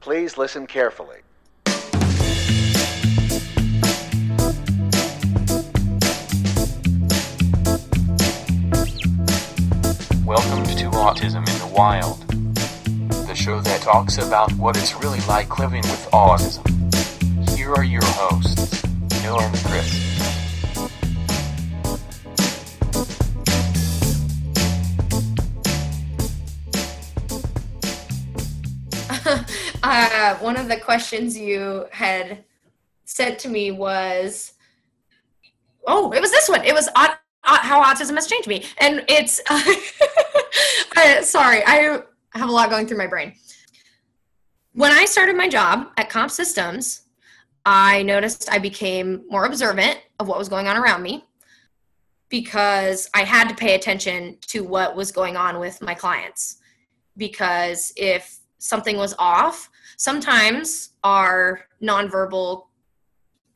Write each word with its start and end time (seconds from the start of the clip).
Please 0.00 0.38
listen 0.38 0.66
carefully. 0.66 1.18
Welcome 10.24 10.64
to 10.64 10.88
Autism 10.96 11.46
in 11.46 11.58
the 11.58 11.70
Wild, 11.76 12.26
the 13.26 13.34
show 13.34 13.60
that 13.60 13.82
talks 13.82 14.16
about 14.16 14.50
what 14.54 14.78
it's 14.78 14.94
really 14.94 15.20
like 15.28 15.58
living 15.58 15.82
with 15.82 16.08
autism. 16.14 16.64
Here 17.54 17.70
are 17.70 17.84
your 17.84 18.00
hosts, 18.02 18.82
Noah 19.22 19.42
and 19.42 19.56
Chris. 19.66 20.39
Uh, 30.20 30.36
one 30.36 30.56
of 30.56 30.68
the 30.68 30.76
questions 30.76 31.36
you 31.36 31.86
had 31.90 32.44
said 33.04 33.38
to 33.38 33.48
me 33.48 33.70
was, 33.70 34.52
"Oh, 35.86 36.12
it 36.12 36.20
was 36.20 36.30
this 36.30 36.48
one. 36.48 36.62
It 36.62 36.74
was 36.74 36.88
how 37.42 37.82
autism 37.82 38.14
has 38.16 38.26
changed 38.26 38.48
me," 38.48 38.64
and 38.78 39.02
it's. 39.08 39.40
uh, 40.96 41.22
sorry, 41.22 41.62
I 41.64 42.02
have 42.34 42.48
a 42.48 42.52
lot 42.52 42.68
going 42.68 42.86
through 42.86 42.98
my 42.98 43.06
brain. 43.06 43.32
When 44.74 44.92
I 44.92 45.06
started 45.06 45.36
my 45.36 45.48
job 45.48 45.88
at 45.96 46.10
Comp 46.10 46.30
Systems, 46.30 47.02
I 47.64 48.02
noticed 48.02 48.50
I 48.52 48.58
became 48.58 49.24
more 49.28 49.46
observant 49.46 49.98
of 50.18 50.28
what 50.28 50.38
was 50.38 50.50
going 50.50 50.68
on 50.68 50.76
around 50.76 51.02
me 51.02 51.24
because 52.28 53.08
I 53.14 53.24
had 53.24 53.48
to 53.48 53.54
pay 53.54 53.74
attention 53.74 54.36
to 54.48 54.62
what 54.64 54.94
was 54.94 55.12
going 55.12 55.36
on 55.36 55.58
with 55.58 55.80
my 55.80 55.94
clients. 55.94 56.58
Because 57.16 57.92
if 57.96 58.38
something 58.58 58.96
was 58.96 59.14
off, 59.18 59.69
sometimes 59.96 60.90
our 61.04 61.60
nonverbal 61.82 62.66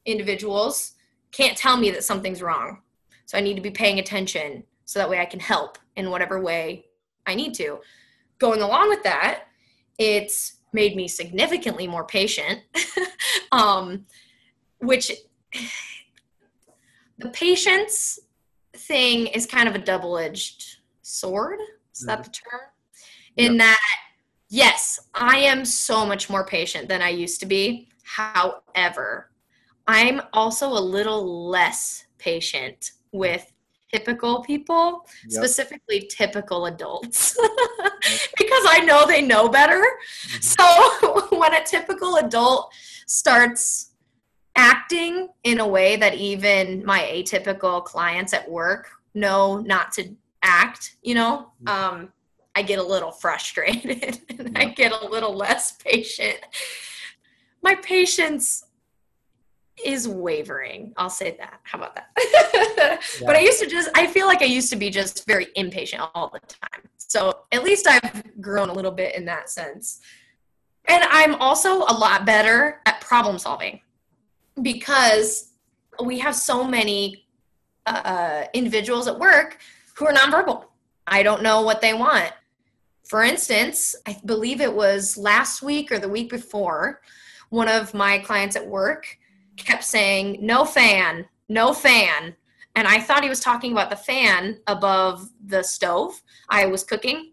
individuals 0.07 0.93
can't 1.33 1.57
tell 1.57 1.77
me 1.77 1.91
that 1.91 2.05
something's 2.05 2.43
wrong. 2.43 2.83
So 3.27 3.39
I 3.39 3.41
need 3.41 3.55
to 3.55 3.61
be 3.61 3.71
paying 3.71 3.99
attention 3.99 4.65
so 4.85 4.99
that 4.99 5.09
way 5.09 5.19
I 5.19 5.25
can 5.25 5.41
help 5.41 5.79
in 5.97 6.11
whatever 6.11 6.41
way 6.41 6.87
I 7.27 7.35
need 7.35 7.55
to. 7.55 7.79
Going 8.39 8.63
along 8.63 8.89
with 8.89 9.03
that, 9.05 9.45
it's 9.99 10.57
made 10.73 10.97
me 10.97 11.09
significantly 11.09 11.87
more 11.87 12.05
patient, 12.05 12.61
um, 13.53 14.07
which 14.79 15.11
the 17.19 17.29
patience 17.31 18.19
thing 18.75 19.29
is 19.29 19.47
kind 19.47 19.69
of 19.69 19.75
a 19.75 19.79
double 19.79 20.19
edged 20.19 20.79
sword. 21.03 21.61
Is 21.95 22.01
that 22.07 22.25
the 22.25 22.31
term? 22.31 22.61
In 23.37 23.57
that, 23.59 23.81
yes, 24.55 25.01
I 25.15 25.39
am 25.39 25.65
so 25.65 26.07
much 26.07 26.31
more 26.31 26.47
patient 26.47 26.89
than 26.89 27.03
I 27.03 27.09
used 27.09 27.41
to 27.41 27.47
be. 27.47 27.89
However, 28.05 29.31
I'm 29.89 30.23
also 30.33 30.69
a 30.69 30.79
little 30.79 31.49
less 31.49 32.07
patient 32.19 32.93
with 33.13 33.53
typical 33.93 34.43
people, 34.43 35.07
Yep. 35.29 35.45
specifically 35.45 36.09
typical 36.09 36.67
adults, 36.67 37.37
because 38.39 38.65
I 38.69 38.83
know 38.85 39.07
they 39.07 39.23
know 39.23 39.49
better. 39.49 39.83
So 40.41 40.65
when 41.31 41.53
a 41.55 41.65
typical 41.65 42.17
adult 42.17 42.73
starts 43.07 43.93
acting 44.57 45.29
in 45.43 45.59
a 45.59 45.67
way 45.67 45.97
that 45.97 46.15
even 46.15 46.85
my 46.85 47.01
atypical 47.01 47.85
clients 47.85 48.33
at 48.33 48.49
work 48.49 48.89
know 49.15 49.59
not 49.59 49.93
to 49.93 50.15
act, 50.43 50.97
you 51.03 51.15
know, 51.15 51.53
um, 51.67 52.13
I 52.55 52.63
get 52.63 52.79
a 52.79 52.83
little 52.83 53.11
frustrated 53.11 54.21
and 54.39 54.57
I 54.57 54.67
get 54.67 54.93
a 54.93 55.09
little 55.09 55.35
less 55.35 55.73
patient. 55.73 56.39
My 57.63 57.75
patience 57.77 58.65
is 59.85 60.09
wavering. 60.09 60.93
I'll 60.97 61.11
say 61.11 61.37
that. 61.39 61.61
How 61.65 61.79
about 61.79 61.97
that? 61.97 62.11
But 63.27 63.37
I 63.37 63.41
used 63.41 63.61
to 63.61 63.67
just, 63.67 63.91
I 63.95 64.07
feel 64.07 64.27
like 64.27 64.43
I 64.43 64.47
used 64.47 64.71
to 64.71 64.77
be 64.77 64.91
just 64.91 65.27
very 65.27 65.49
impatient 65.57 66.03
all 66.15 66.29
the 66.29 66.41
time. 66.41 66.89
So 66.99 67.41
at 67.53 67.65
least 67.65 67.87
I've 67.89 68.41
grown 68.41 68.69
a 68.69 68.73
little 68.73 68.91
bit 68.91 69.15
in 69.15 69.25
that 69.27 69.51
sense. 69.51 70.01
And 70.87 71.05
I'm 71.05 71.35
also 71.37 71.79
a 71.79 71.95
lot 71.95 72.25
better 72.25 72.81
at 72.87 73.01
problem 73.01 73.39
solving 73.39 73.81
because 74.63 75.53
we 76.05 76.19
have 76.19 76.35
so 76.35 76.65
many 76.65 77.27
uh, 77.87 78.45
individuals 78.53 79.07
at 79.07 79.19
work 79.19 79.59
who 79.95 80.07
are 80.07 80.13
nonverbal. 80.13 80.65
I 81.07 81.23
don't 81.23 81.43
know 81.43 81.63
what 81.63 81.81
they 81.81 81.95
want. 81.95 82.33
For 83.05 83.23
instance, 83.23 83.95
I 84.07 84.19
believe 84.25 84.61
it 84.61 84.75
was 84.75 85.17
last 85.17 85.63
week 85.63 85.93
or 85.93 85.99
the 85.99 86.09
week 86.09 86.31
before, 86.31 87.01
one 87.51 87.69
of 87.69 87.95
my 87.95 88.19
clients 88.19 88.57
at 88.57 88.67
work 88.67 89.19
kept 89.57 89.85
saying, 89.85 90.39
No 90.41 90.65
fan, 90.65 91.27
no 91.49 91.73
fan. 91.73 92.35
And 92.77 92.89
I 92.89 92.99
thought 92.99 93.23
he 93.23 93.29
was 93.29 93.41
talking 93.41 93.73
about 93.73 93.91
the 93.91 93.97
fan 93.97 94.59
above 94.67 95.29
the 95.45 95.63
stove 95.63 96.21
I 96.49 96.67
was 96.67 96.83
cooking. 96.83 97.33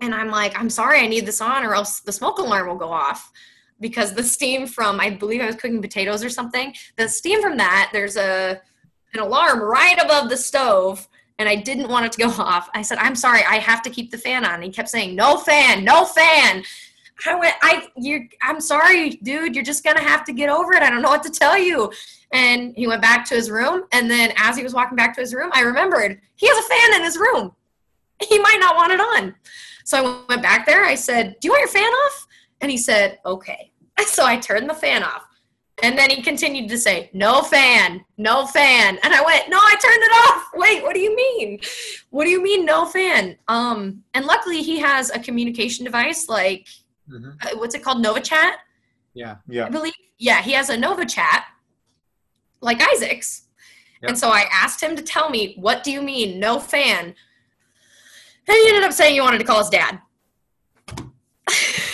And 0.00 0.14
I'm 0.14 0.28
like, 0.28 0.58
I'm 0.58 0.70
sorry, 0.70 1.00
I 1.00 1.06
need 1.06 1.26
this 1.26 1.40
on, 1.40 1.64
or 1.64 1.74
else 1.74 2.00
the 2.00 2.12
smoke 2.12 2.38
alarm 2.38 2.68
will 2.68 2.76
go 2.76 2.92
off. 2.92 3.32
Because 3.80 4.14
the 4.14 4.22
steam 4.22 4.66
from, 4.66 5.00
I 5.00 5.10
believe 5.10 5.40
I 5.40 5.46
was 5.46 5.56
cooking 5.56 5.82
potatoes 5.82 6.22
or 6.22 6.30
something, 6.30 6.74
the 6.96 7.08
steam 7.08 7.42
from 7.42 7.56
that, 7.56 7.90
there's 7.92 8.16
a 8.16 8.60
an 9.14 9.20
alarm 9.20 9.60
right 9.60 9.98
above 10.02 10.28
the 10.28 10.36
stove 10.36 11.08
and 11.38 11.48
I 11.48 11.56
didn't 11.56 11.88
want 11.88 12.06
it 12.06 12.12
to 12.12 12.18
go 12.18 12.28
off. 12.42 12.68
I 12.74 12.82
said, 12.82 12.98
"I'm 12.98 13.14
sorry, 13.14 13.42
I 13.44 13.56
have 13.56 13.82
to 13.82 13.90
keep 13.90 14.10
the 14.10 14.18
fan 14.18 14.44
on." 14.44 14.62
He 14.62 14.70
kept 14.70 14.88
saying, 14.88 15.14
"No 15.14 15.36
fan, 15.38 15.84
no 15.84 16.04
fan." 16.04 16.64
I 17.26 17.34
went, 17.34 17.54
"I 17.62 17.88
you 17.96 18.28
I'm 18.42 18.60
sorry, 18.60 19.10
dude, 19.22 19.54
you're 19.54 19.64
just 19.64 19.84
to 19.84 20.02
have 20.02 20.24
to 20.24 20.32
get 20.32 20.50
over 20.50 20.72
it. 20.72 20.82
I 20.82 20.90
don't 20.90 21.02
know 21.02 21.10
what 21.10 21.22
to 21.24 21.30
tell 21.30 21.58
you." 21.58 21.92
And 22.32 22.74
he 22.76 22.86
went 22.86 23.02
back 23.02 23.24
to 23.26 23.34
his 23.34 23.50
room, 23.50 23.84
and 23.92 24.10
then 24.10 24.32
as 24.36 24.56
he 24.56 24.62
was 24.62 24.74
walking 24.74 24.96
back 24.96 25.14
to 25.14 25.20
his 25.20 25.32
room, 25.32 25.50
I 25.54 25.60
remembered, 25.60 26.20
he 26.34 26.48
has 26.48 26.58
a 26.58 26.68
fan 26.68 27.00
in 27.00 27.04
his 27.04 27.16
room. 27.16 27.52
He 28.28 28.38
might 28.38 28.58
not 28.58 28.74
want 28.76 28.92
it 28.92 29.00
on. 29.00 29.34
So 29.84 29.98
I 29.98 30.24
went 30.28 30.42
back 30.42 30.66
there. 30.66 30.84
I 30.84 30.96
said, 30.96 31.36
"Do 31.40 31.48
you 31.48 31.52
want 31.52 31.60
your 31.60 31.68
fan 31.68 31.92
off?" 31.92 32.26
And 32.60 32.70
he 32.70 32.76
said, 32.76 33.18
"Okay." 33.24 33.72
So 34.06 34.26
I 34.26 34.36
turned 34.36 34.68
the 34.68 34.74
fan 34.74 35.02
off. 35.02 35.26
And 35.82 35.98
then 35.98 36.08
he 36.08 36.22
continued 36.22 36.70
to 36.70 36.78
say, 36.78 37.10
No 37.12 37.42
fan, 37.42 38.02
no 38.16 38.46
fan. 38.46 38.98
And 39.02 39.14
I 39.14 39.22
went, 39.22 39.48
No, 39.50 39.58
I 39.58 39.72
turned 39.72 40.02
it 40.02 40.10
off. 40.30 40.48
Wait, 40.54 40.82
what 40.82 40.94
do 40.94 41.00
you 41.00 41.14
mean? 41.14 41.60
What 42.10 42.24
do 42.24 42.30
you 42.30 42.42
mean, 42.42 42.64
no 42.64 42.86
fan? 42.86 43.36
Um, 43.48 44.02
and 44.14 44.24
luckily 44.24 44.62
he 44.62 44.78
has 44.78 45.10
a 45.10 45.18
communication 45.18 45.84
device 45.84 46.28
like 46.28 46.66
Mhm. 47.10 47.36
uh, 47.44 47.56
what's 47.58 47.74
it 47.74 47.82
called? 47.84 48.00
Nova 48.02 48.20
Chat, 48.20 48.58
Yeah. 49.14 49.32
I 49.32 49.36
Yeah. 49.48 49.68
believe. 49.68 49.92
Yeah, 50.18 50.40
he 50.42 50.52
has 50.52 50.70
a 50.70 50.76
Nova 50.76 51.04
Chat 51.04 51.44
like 52.60 52.80
Isaac's. 52.82 53.42
Yep. 54.02 54.08
And 54.10 54.18
so 54.18 54.30
I 54.30 54.46
asked 54.52 54.82
him 54.82 54.96
to 54.96 55.02
tell 55.02 55.28
me, 55.30 55.54
what 55.56 55.84
do 55.84 55.92
you 55.92 56.00
mean, 56.02 56.40
no 56.40 56.58
fan? 56.58 57.14
And 58.48 58.56
he 58.56 58.68
ended 58.68 58.82
up 58.84 58.92
saying 58.92 59.14
he 59.14 59.20
wanted 59.20 59.38
to 59.38 59.44
call 59.44 59.58
his 59.58 59.68
dad. 59.68 60.00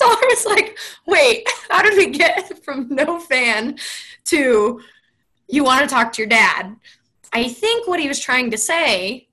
so 0.04 0.06
I 0.06 0.26
was 0.30 0.46
like, 0.46 0.78
wait, 1.06 1.46
how 1.68 1.82
did 1.82 1.96
we 1.96 2.06
get 2.06 2.62
from 2.64 2.88
no 2.88 3.18
fan 3.18 3.78
to 4.26 4.80
you 5.48 5.64
want 5.64 5.82
to 5.82 5.94
talk 5.94 6.12
to 6.14 6.22
your 6.22 6.28
dad? 6.28 6.74
I 7.32 7.48
think 7.48 7.86
what 7.86 8.00
he 8.00 8.08
was 8.08 8.18
trying 8.18 8.50
to 8.50 8.58
say 8.58 9.28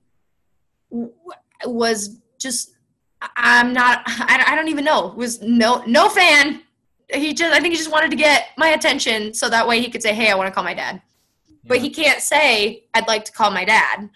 was 1.64 2.18
just, 2.38 2.76
I'm 3.36 3.72
not, 3.72 4.02
I 4.06 4.44
I 4.48 4.54
don't 4.54 4.68
even 4.68 4.84
know, 4.84 5.14
was 5.16 5.40
no, 5.40 5.82
no 5.86 6.08
fan. 6.08 6.62
He 7.12 7.32
just, 7.32 7.52
I 7.52 7.60
think 7.60 7.72
he 7.72 7.78
just 7.78 7.90
wanted 7.90 8.10
to 8.10 8.16
get 8.16 8.48
my 8.58 8.68
attention 8.68 9.32
so 9.32 9.48
that 9.48 9.66
way 9.66 9.80
he 9.80 9.90
could 9.90 10.02
say, 10.02 10.14
hey, 10.14 10.30
I 10.30 10.34
want 10.34 10.48
to 10.48 10.54
call 10.54 10.64
my 10.64 10.74
dad. 10.74 11.00
But 11.64 11.78
he 11.78 11.90
can't 11.90 12.20
say, 12.20 12.84
I'd 12.94 13.08
like 13.08 13.24
to 13.24 13.32
call 13.32 13.50
my 13.50 13.64
dad 13.64 14.10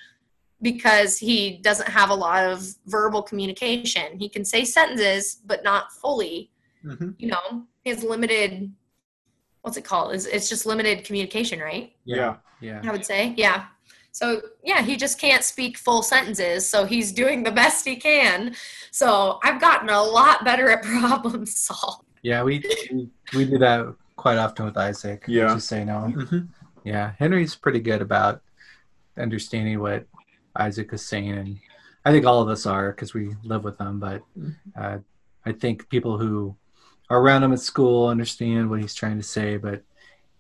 because 0.63 1.19
he 1.19 1.59
doesn't 1.59 1.89
have 1.89 2.11
a 2.11 2.15
lot 2.15 2.45
of 2.45 2.65
verbal 2.87 3.21
communication. 3.23 4.19
He 4.19 4.29
can 4.29 4.45
say 4.45 4.65
sentences, 4.65 5.41
but 5.45 5.65
not 5.65 5.93
fully. 5.93 6.51
Mhm. 6.85 7.15
You 7.19 7.29
know, 7.29 7.65
he 7.83 7.91
has 7.91 8.03
limited, 8.05 8.73
what's 9.63 9.77
it 9.77 9.85
called? 9.85 10.15
It's, 10.15 10.27
it's 10.27 10.49
just 10.49 10.65
limited 10.65 11.05
communication, 11.05 11.59
right? 11.61 11.93
Yeah. 12.05 12.37
Yeah. 12.61 12.81
I 12.85 12.93
would 12.93 13.05
say, 13.05 13.35
yeah. 13.37 13.67
So, 14.13 14.41
yeah, 14.63 14.83
he 14.83 14.97
just 14.97 15.19
can't 15.19 15.43
speak 15.43 15.79
full 15.79 16.03
sentences. 16.03 16.69
So, 16.69 16.85
he's 16.85 17.13
doing 17.13 17.43
the 17.43 17.51
best 17.51 17.85
he 17.85 17.97
can. 17.97 18.55
So, 18.91 19.41
I've 19.43 19.61
gotten 19.61 19.89
a 19.89 20.03
lot 20.03 20.45
better 20.45 20.71
at 20.71 20.83
problem 21.01 21.47
solving. 21.47 22.07
Yeah, 22.23 22.45
we, 22.45 22.63
we 22.93 23.09
we 23.35 23.45
do 23.47 23.59
that 23.59 23.93
quite 24.15 24.39
often 24.39 24.67
with 24.67 24.77
Isaac. 24.77 25.25
Yeah. 25.27 25.55
Just 25.55 25.67
say 25.67 25.85
no. 25.85 26.13
Mhm. 26.15 26.49
Yeah, 26.85 27.13
Henry's 27.19 27.57
pretty 27.57 27.81
good 27.81 28.01
about 28.03 28.43
understanding 29.19 29.81
what 29.81 30.07
Isaac 30.57 30.93
is 30.93 31.05
saying, 31.05 31.31
and 31.33 31.59
I 32.05 32.11
think 32.13 32.27
all 32.27 32.43
of 32.43 32.49
us 32.49 32.67
are 32.67 32.91
because 32.91 33.15
we 33.15 33.35
live 33.45 33.65
with 33.65 33.79
him. 33.81 33.99
But 34.01 34.23
uh, 34.77 34.99
I 35.47 35.53
think 35.53 35.89
people 35.89 36.19
who 36.19 36.57
are 37.11 37.21
around 37.21 37.43
him 37.43 37.53
at 37.53 37.61
school 37.61 38.09
understand 38.09 38.71
what 38.71 38.81
he's 38.81 38.95
trying 38.95 39.19
to 39.19 39.23
say. 39.23 39.57
But 39.57 39.83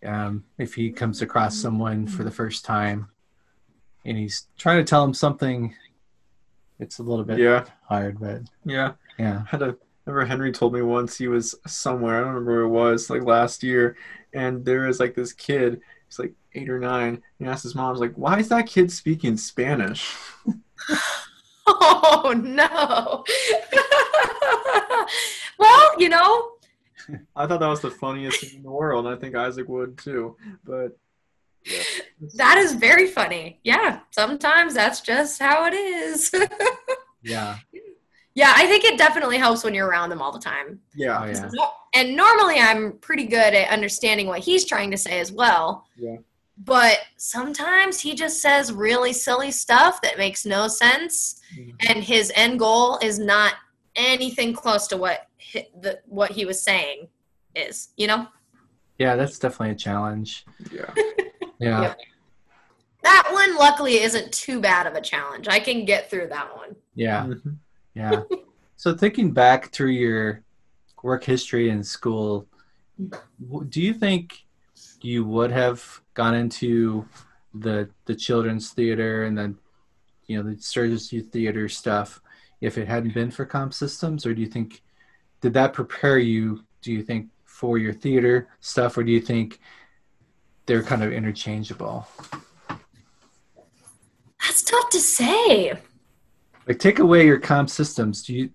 um, 0.05 0.44
if 0.59 0.75
he 0.75 0.91
comes 0.91 1.23
across 1.23 1.56
someone 1.56 2.06
for 2.06 2.25
the 2.25 2.31
first 2.31 2.64
time 2.64 3.09
and 4.05 4.17
he's 4.19 4.49
trying 4.59 4.79
to 4.79 4.88
tell 4.88 5.05
him 5.05 5.14
something, 5.14 5.75
it's 6.81 6.99
a 6.99 7.03
little 7.03 7.25
bit 7.25 7.38
Yeah. 7.38 7.65
hard. 7.88 8.19
But 8.20 8.43
Yeah. 8.65 8.93
yeah, 9.19 9.44
Had 9.47 9.62
a 9.62 9.76
remember 10.05 10.26
Henry 10.26 10.50
told 10.50 10.73
me 10.75 10.82
once 10.82 11.17
he 11.17 11.29
was 11.29 11.55
somewhere. 11.67 12.17
I 12.17 12.20
don't 12.20 12.31
remember 12.31 12.53
where 12.53 12.62
it 12.62 12.91
was, 12.91 13.08
like 13.08 13.23
last 13.23 13.62
year, 13.62 13.97
and 14.32 14.65
there 14.65 14.87
was 14.88 14.99
like 14.99 15.15
this 15.15 15.32
kid. 15.32 15.81
He's 16.12 16.19
like 16.19 16.35
eight 16.55 16.69
or 16.69 16.79
nine. 16.79 17.23
He 17.38 17.47
asks 17.47 17.62
his 17.62 17.75
mom, 17.75 17.97
like, 17.97 18.12
"Why 18.17 18.38
is 18.38 18.50
that 18.50 18.67
kid 18.67 18.93
speaking 18.93 19.37
Spanish?" 19.38 20.14
Oh 21.64 22.35
no. 22.37 23.25
well, 25.59 25.91
you 25.97 26.09
know, 26.09 26.53
I 27.37 27.47
thought 27.47 27.61
that 27.61 27.69
was 27.69 27.81
the 27.81 27.91
funniest 27.91 28.41
thing 28.41 28.56
in 28.56 28.62
the 28.64 28.70
world, 28.70 29.06
and 29.06 29.14
I 29.14 29.19
think 29.19 29.37
Isaac 29.37 29.69
would 29.69 29.97
too. 29.97 30.37
But 30.64 30.99
yeah, 31.64 31.82
that 32.35 32.58
is 32.58 32.75
very 32.75 33.06
funny. 33.06 33.61
Yeah, 33.62 34.00
sometimes 34.11 34.75
that's 34.75 35.00
just 35.00 35.41
how 35.41 35.67
it 35.67 35.75
is. 35.75 36.35
Yeah. 37.25 37.58
yeah, 37.73 37.81
I 38.37 38.67
think 38.67 38.84
it 38.84 38.99
definitely 38.99 39.38
helps 39.38 39.62
when 39.64 39.75
you're 39.75 39.87
around 39.88 40.11
them 40.11 40.23
all 40.23 40.32
the 40.32 40.38
time. 40.38 40.81
yeah, 40.94 41.20
Oh 41.20 41.26
yeah. 41.26 41.50
And 41.94 42.17
normally 42.17 42.56
I'm 42.58 42.93
pretty 42.99 43.26
good 43.26 43.52
at 43.55 43.69
understanding 43.70 44.26
what 44.26 44.40
he's 44.40 44.64
trying 44.64 44.90
to 44.93 44.96
say 44.96 45.20
as 45.20 45.31
well. 45.31 45.87
yeah, 45.96 46.17
But 46.56 46.99
sometimes 47.19 48.00
he 48.00 48.14
just 48.14 48.40
says 48.40 48.73
really 48.73 49.12
silly 49.12 49.50
stuff 49.50 50.00
that 50.02 50.17
makes 50.17 50.46
no 50.46 50.69
sense, 50.69 51.40
Mhm. 51.55 51.75
and 51.90 52.02
his 52.05 52.32
end 52.34 52.58
goal 52.58 52.99
is 53.02 53.19
not 53.19 53.55
anything 53.96 54.55
close 54.55 54.87
to 54.88 54.96
what 54.96 55.26
hi, 55.52 55.67
the, 55.81 56.00
what 56.06 56.31
he 56.31 56.46
was 56.46 56.62
saying 56.62 57.08
is. 57.55 57.88
You 57.99 58.06
know, 58.06 58.26
Yeah, 58.99 59.17
that's 59.17 59.38
definitely 59.38 59.73
a 59.73 59.79
challenge. 59.79 60.46
yeah. 60.70 60.90
Yeah. 61.58 61.82
Yep. 61.82 61.99
that 63.05 63.29
one 63.32 63.56
luckily 63.56 64.00
isn't 64.00 64.32
too 64.32 64.61
bad 64.61 64.87
of 64.88 64.94
a 64.94 65.00
challenge. 65.00 65.46
I 65.46 65.61
can 65.61 65.84
get 65.84 66.11
through 66.11 66.26
that 66.29 66.56
one. 66.56 66.75
Yeah. 66.96 67.25
Mhm. 67.26 67.56
Yeah. 67.94 68.23
so 68.77 68.94
thinking 68.94 69.33
back 69.33 69.71
through 69.71 69.91
your 69.91 70.43
work 71.03 71.25
history 71.25 71.71
in 71.71 71.83
school, 71.83 72.47
do 73.69 73.81
you 73.81 73.94
think 73.94 74.44
you 75.00 75.25
would 75.25 75.50
have 75.50 76.00
gone 76.15 76.35
into 76.35 77.06
the 77.55 77.89
the 78.06 78.15
children's 78.15 78.71
theater 78.71 79.25
and 79.25 79.37
then 79.37 79.59
you 80.27 80.37
know 80.37 80.43
the 80.43 81.09
Youth 81.11 81.31
Theater 81.31 81.69
stuff 81.69 82.21
if 82.61 82.79
it 82.79 82.87
hadn't 82.87 83.12
been 83.12 83.31
for 83.31 83.44
comp 83.44 83.75
systems, 83.75 84.25
or 84.25 84.33
do 84.33 84.41
you 84.41 84.47
think 84.47 84.83
did 85.41 85.53
that 85.55 85.73
prepare 85.73 86.19
you? 86.19 86.65
Do 86.81 86.93
you 86.93 87.03
think 87.03 87.29
for 87.44 87.77
your 87.77 87.93
theater 87.93 88.49
stuff, 88.61 88.97
or 88.97 89.03
do 89.03 89.12
you 89.12 89.21
think 89.21 89.61
they're 90.67 90.83
kind 90.83 91.03
of 91.03 91.12
interchangeable? 91.12 92.06
That's 94.41 94.62
tough 94.62 94.91
to 94.91 95.00
say. 95.00 95.73
Like 96.67 96.79
take 96.79 96.99
away 96.99 97.26
your 97.26 97.38
comp 97.38 97.69
systems 97.69 98.23
do 98.23 98.35
you 98.35 98.50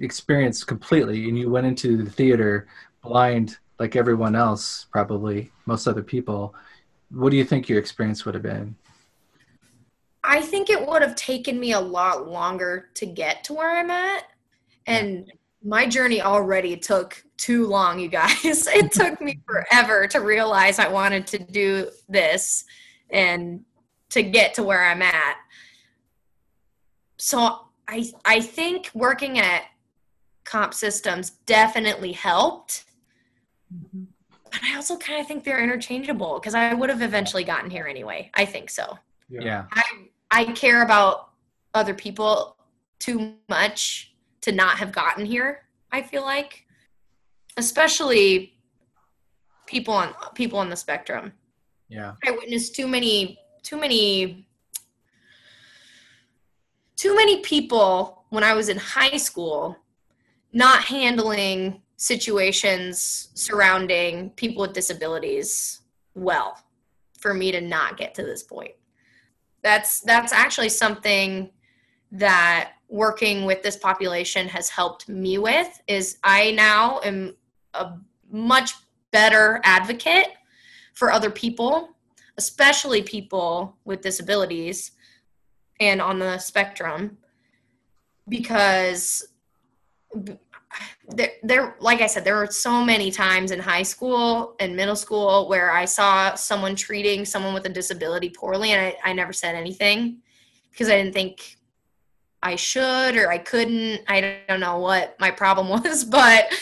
experience 0.00 0.64
completely 0.64 1.28
and 1.28 1.38
you 1.38 1.50
went 1.50 1.66
into 1.66 2.02
the 2.02 2.10
theater 2.10 2.66
blind 3.02 3.58
like 3.78 3.96
everyone 3.96 4.34
else 4.34 4.86
probably 4.90 5.50
most 5.66 5.86
other 5.86 6.02
people 6.02 6.54
what 7.10 7.30
do 7.30 7.36
you 7.36 7.44
think 7.44 7.68
your 7.68 7.78
experience 7.78 8.24
would 8.24 8.34
have 8.34 8.42
been 8.42 8.74
I 10.22 10.42
think 10.42 10.70
it 10.70 10.86
would 10.86 11.02
have 11.02 11.14
taken 11.14 11.58
me 11.58 11.72
a 11.72 11.80
lot 11.80 12.28
longer 12.28 12.88
to 12.94 13.06
get 13.06 13.44
to 13.44 13.54
where 13.54 13.78
I'm 13.78 13.90
at. 13.90 14.24
And 14.86 15.32
my 15.62 15.86
journey 15.86 16.20
already 16.20 16.76
took 16.76 17.22
too 17.36 17.66
long, 17.66 17.98
you 17.98 18.08
guys. 18.08 18.34
it 18.44 18.92
took 18.92 19.20
me 19.20 19.40
forever 19.46 20.06
to 20.08 20.20
realize 20.20 20.78
I 20.78 20.88
wanted 20.88 21.26
to 21.28 21.38
do 21.38 21.90
this 22.08 22.64
and 23.10 23.64
to 24.10 24.22
get 24.22 24.54
to 24.54 24.62
where 24.62 24.84
I'm 24.84 25.02
at. 25.02 25.36
So 27.20 27.66
I 27.86 28.10
I 28.24 28.40
think 28.40 28.90
working 28.94 29.38
at 29.38 29.64
comp 30.44 30.72
systems 30.72 31.30
definitely 31.44 32.12
helped. 32.12 32.84
Mm-hmm. 33.72 34.04
But 34.50 34.60
I 34.64 34.74
also 34.74 34.96
kind 34.96 35.20
of 35.20 35.28
think 35.28 35.44
they're 35.44 35.62
interchangeable 35.62 36.40
because 36.40 36.54
I 36.54 36.74
would 36.74 36.88
have 36.88 37.02
eventually 37.02 37.44
gotten 37.44 37.70
here 37.70 37.86
anyway. 37.86 38.30
I 38.34 38.46
think 38.46 38.70
so. 38.70 38.98
yeah 39.28 39.66
I 39.72 39.82
I 40.30 40.44
care 40.52 40.82
about 40.82 41.30
other 41.74 41.94
people 41.94 42.56
too 42.98 43.34
much 43.48 44.14
to 44.40 44.52
not 44.52 44.78
have 44.78 44.90
gotten 44.90 45.24
here. 45.24 45.66
I 45.92 46.02
feel 46.02 46.22
like, 46.22 46.64
especially 47.58 48.54
people 49.66 49.92
on 49.92 50.14
people 50.34 50.58
on 50.58 50.70
the 50.70 50.76
spectrum. 50.76 51.32
yeah 51.90 52.14
I 52.26 52.30
witnessed 52.30 52.74
too 52.74 52.88
many 52.88 53.38
too 53.62 53.76
many 53.78 54.46
too 57.00 57.16
many 57.16 57.40
people 57.40 58.26
when 58.28 58.44
I 58.44 58.52
was 58.52 58.68
in 58.68 58.76
high 58.76 59.16
school 59.16 59.74
not 60.52 60.84
handling 60.84 61.80
situations 61.96 63.30
surrounding 63.32 64.28
people 64.30 64.60
with 64.60 64.74
disabilities 64.74 65.80
well 66.14 66.58
for 67.18 67.32
me 67.32 67.52
to 67.52 67.60
not 67.62 67.96
get 67.96 68.14
to 68.16 68.22
this 68.22 68.42
point. 68.42 68.72
That's 69.62 70.02
that's 70.02 70.34
actually 70.34 70.68
something 70.68 71.50
that 72.12 72.72
working 72.88 73.46
with 73.46 73.62
this 73.62 73.78
population 73.78 74.46
has 74.48 74.68
helped 74.68 75.08
me 75.08 75.38
with 75.38 75.80
is 75.86 76.18
I 76.22 76.50
now 76.50 77.00
am 77.02 77.34
a 77.72 77.94
much 78.30 78.74
better 79.10 79.62
advocate 79.64 80.28
for 80.92 81.10
other 81.10 81.30
people, 81.30 81.96
especially 82.36 83.02
people 83.02 83.78
with 83.86 84.02
disabilities 84.02 84.92
and 85.80 86.00
on 86.00 86.18
the 86.18 86.38
spectrum 86.38 87.16
because 88.28 89.26
there, 91.08 91.30
there 91.42 91.76
like 91.80 92.00
i 92.00 92.06
said 92.06 92.24
there 92.24 92.36
were 92.36 92.46
so 92.46 92.84
many 92.84 93.10
times 93.10 93.50
in 93.50 93.58
high 93.58 93.82
school 93.82 94.54
and 94.60 94.76
middle 94.76 94.94
school 94.94 95.48
where 95.48 95.72
i 95.72 95.84
saw 95.84 96.34
someone 96.34 96.76
treating 96.76 97.24
someone 97.24 97.54
with 97.54 97.64
a 97.66 97.68
disability 97.68 98.30
poorly 98.30 98.70
and 98.70 98.80
i, 98.80 99.10
I 99.10 99.12
never 99.12 99.32
said 99.32 99.54
anything 99.54 100.18
because 100.70 100.88
i 100.88 100.96
didn't 100.96 101.14
think 101.14 101.56
i 102.42 102.54
should 102.56 103.16
or 103.16 103.30
i 103.30 103.38
couldn't. 103.38 104.02
I 104.08 104.42
don't 104.48 104.60
know 104.60 104.78
what 104.78 105.18
my 105.18 105.30
problem 105.30 105.68
was 105.82 106.04
but 106.04 106.52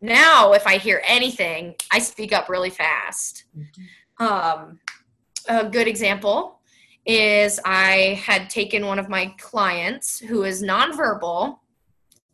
now 0.00 0.52
if 0.52 0.66
i 0.66 0.78
hear 0.78 1.02
anything 1.06 1.74
i 1.90 1.98
speak 1.98 2.32
up 2.32 2.48
really 2.48 2.70
fast. 2.70 3.44
Um, 4.18 4.78
a 5.48 5.68
good 5.68 5.88
example 5.88 6.60
is 7.04 7.58
I 7.64 8.20
had 8.24 8.48
taken 8.48 8.86
one 8.86 8.98
of 8.98 9.08
my 9.08 9.34
clients 9.38 10.18
who 10.18 10.44
is 10.44 10.62
nonverbal 10.62 11.58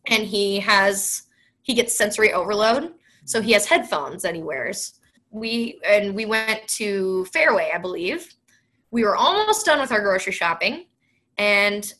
and 0.07 0.23
he 0.23 0.59
has 0.59 1.23
he 1.61 1.73
gets 1.73 1.95
sensory 1.97 2.33
overload 2.33 2.93
so 3.25 3.41
he 3.41 3.51
has 3.51 3.65
headphones 3.65 4.23
that 4.23 4.35
he 4.35 4.41
wears 4.41 4.93
we 5.31 5.79
and 5.85 6.15
we 6.15 6.25
went 6.25 6.67
to 6.67 7.25
fairway 7.25 7.69
i 7.73 7.77
believe 7.77 8.33
we 8.91 9.03
were 9.03 9.15
almost 9.15 9.65
done 9.65 9.79
with 9.79 9.91
our 9.91 10.01
grocery 10.01 10.31
shopping 10.33 10.85
and 11.37 11.93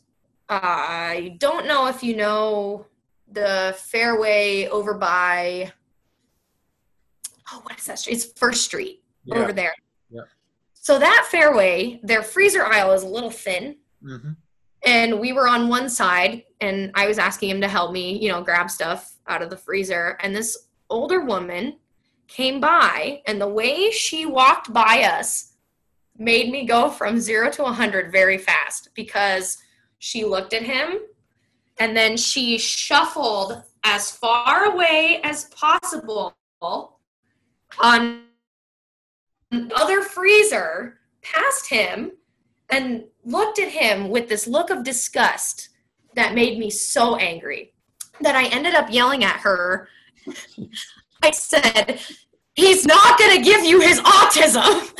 uh, 0.49 0.59
i 0.63 1.35
don't 1.39 1.67
know 1.67 1.87
if 1.87 2.01
you 2.01 2.15
know 2.15 2.85
the 3.31 3.75
fairway 3.77 4.67
over 4.67 4.95
by 4.95 5.71
oh 7.51 7.59
what 7.63 7.77
is 7.77 7.85
that 7.85 7.99
street 7.99 8.13
it's 8.13 8.31
first 8.39 8.63
street 8.63 9.03
Yeah. 9.25 9.39
over 9.39 9.53
there. 9.53 9.75
So 10.89 10.97
that 10.97 11.27
fairway, 11.29 11.99
their 12.01 12.23
freezer 12.23 12.65
aisle 12.65 12.93
is 12.93 13.03
a 13.03 13.07
little 13.07 13.29
thin, 13.29 13.77
Mhm. 14.03 14.37
and 14.81 15.19
we 15.19 15.33
were 15.33 15.47
on 15.47 15.69
one 15.69 15.87
side, 15.87 16.45
and 16.59 16.91
I 16.95 17.05
was 17.05 17.19
asking 17.19 17.51
him 17.51 17.61
to 17.61 17.67
help 17.67 17.91
me, 17.91 18.17
you 18.17 18.27
know, 18.27 18.41
grab 18.41 18.71
stuff 18.71 19.13
out 19.27 19.43
of 19.43 19.51
the 19.51 19.57
freezer, 19.57 20.17
and 20.19 20.35
this 20.35 20.57
older 20.89 21.19
woman 21.19 21.77
came 22.27 22.59
by, 22.59 23.21
and 23.27 23.39
the 23.39 23.47
way 23.47 23.91
she 23.91 24.25
walked 24.25 24.73
by 24.73 25.03
us 25.03 25.53
made 26.17 26.49
me 26.49 26.65
go 26.65 26.89
from 26.89 27.19
zero 27.19 27.51
to 27.51 27.65
a 27.65 27.71
100 27.71 28.11
very 28.11 28.39
fast 28.39 28.89
because 28.95 29.59
she 29.99 30.25
looked 30.25 30.55
at 30.55 30.63
him 30.63 31.01
and 31.77 31.95
then 31.95 32.17
she 32.17 32.57
shuffled 32.57 33.61
as 33.83 34.09
far 34.09 34.65
away 34.65 35.21
as 35.23 35.45
possible 35.51 36.35
on 37.77 38.28
other 39.51 40.01
freezer 40.01 40.99
passed 41.21 41.69
him 41.69 42.11
and 42.69 43.03
looked 43.23 43.59
at 43.59 43.69
him 43.69 44.09
with 44.09 44.29
this 44.29 44.47
look 44.47 44.69
of 44.69 44.83
disgust 44.83 45.69
that 46.15 46.35
made 46.35 46.59
me 46.59 46.69
so 46.69 47.15
angry 47.15 47.73
that 48.21 48.35
I 48.35 48.47
ended 48.47 48.75
up 48.75 48.91
yelling 48.91 49.23
at 49.23 49.37
her. 49.37 49.87
I 51.23 51.31
said, 51.31 51.99
He's 52.53 52.85
not 52.85 53.17
going 53.17 53.37
to 53.37 53.43
give 53.43 53.63
you 53.63 53.79
his 53.79 54.01
autism. 54.01 54.91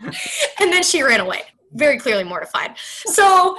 and 0.00 0.72
then 0.72 0.82
she 0.82 1.02
ran 1.02 1.20
away, 1.20 1.42
very 1.72 1.98
clearly 1.98 2.24
mortified. 2.24 2.72
So 2.78 3.58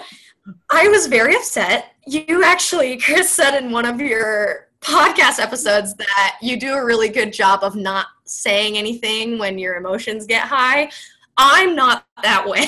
I 0.72 0.88
was 0.88 1.06
very 1.06 1.36
upset. 1.36 1.94
You 2.08 2.44
actually, 2.44 2.98
Chris, 2.98 3.30
said 3.30 3.56
in 3.56 3.72
one 3.72 3.86
of 3.86 4.02
your 4.02 4.70
podcast 4.82 5.40
episodes 5.40 5.94
that 5.96 6.38
you 6.42 6.60
do 6.60 6.74
a 6.74 6.84
really 6.84 7.10
good 7.10 7.32
job 7.32 7.60
of 7.62 7.76
not 7.76 8.08
saying 8.34 8.78
anything 8.78 9.38
when 9.38 9.58
your 9.58 9.76
emotions 9.76 10.26
get 10.26 10.44
high. 10.44 10.90
I'm 11.38 11.76
not 11.76 12.06
that 12.22 12.48
way, 12.48 12.68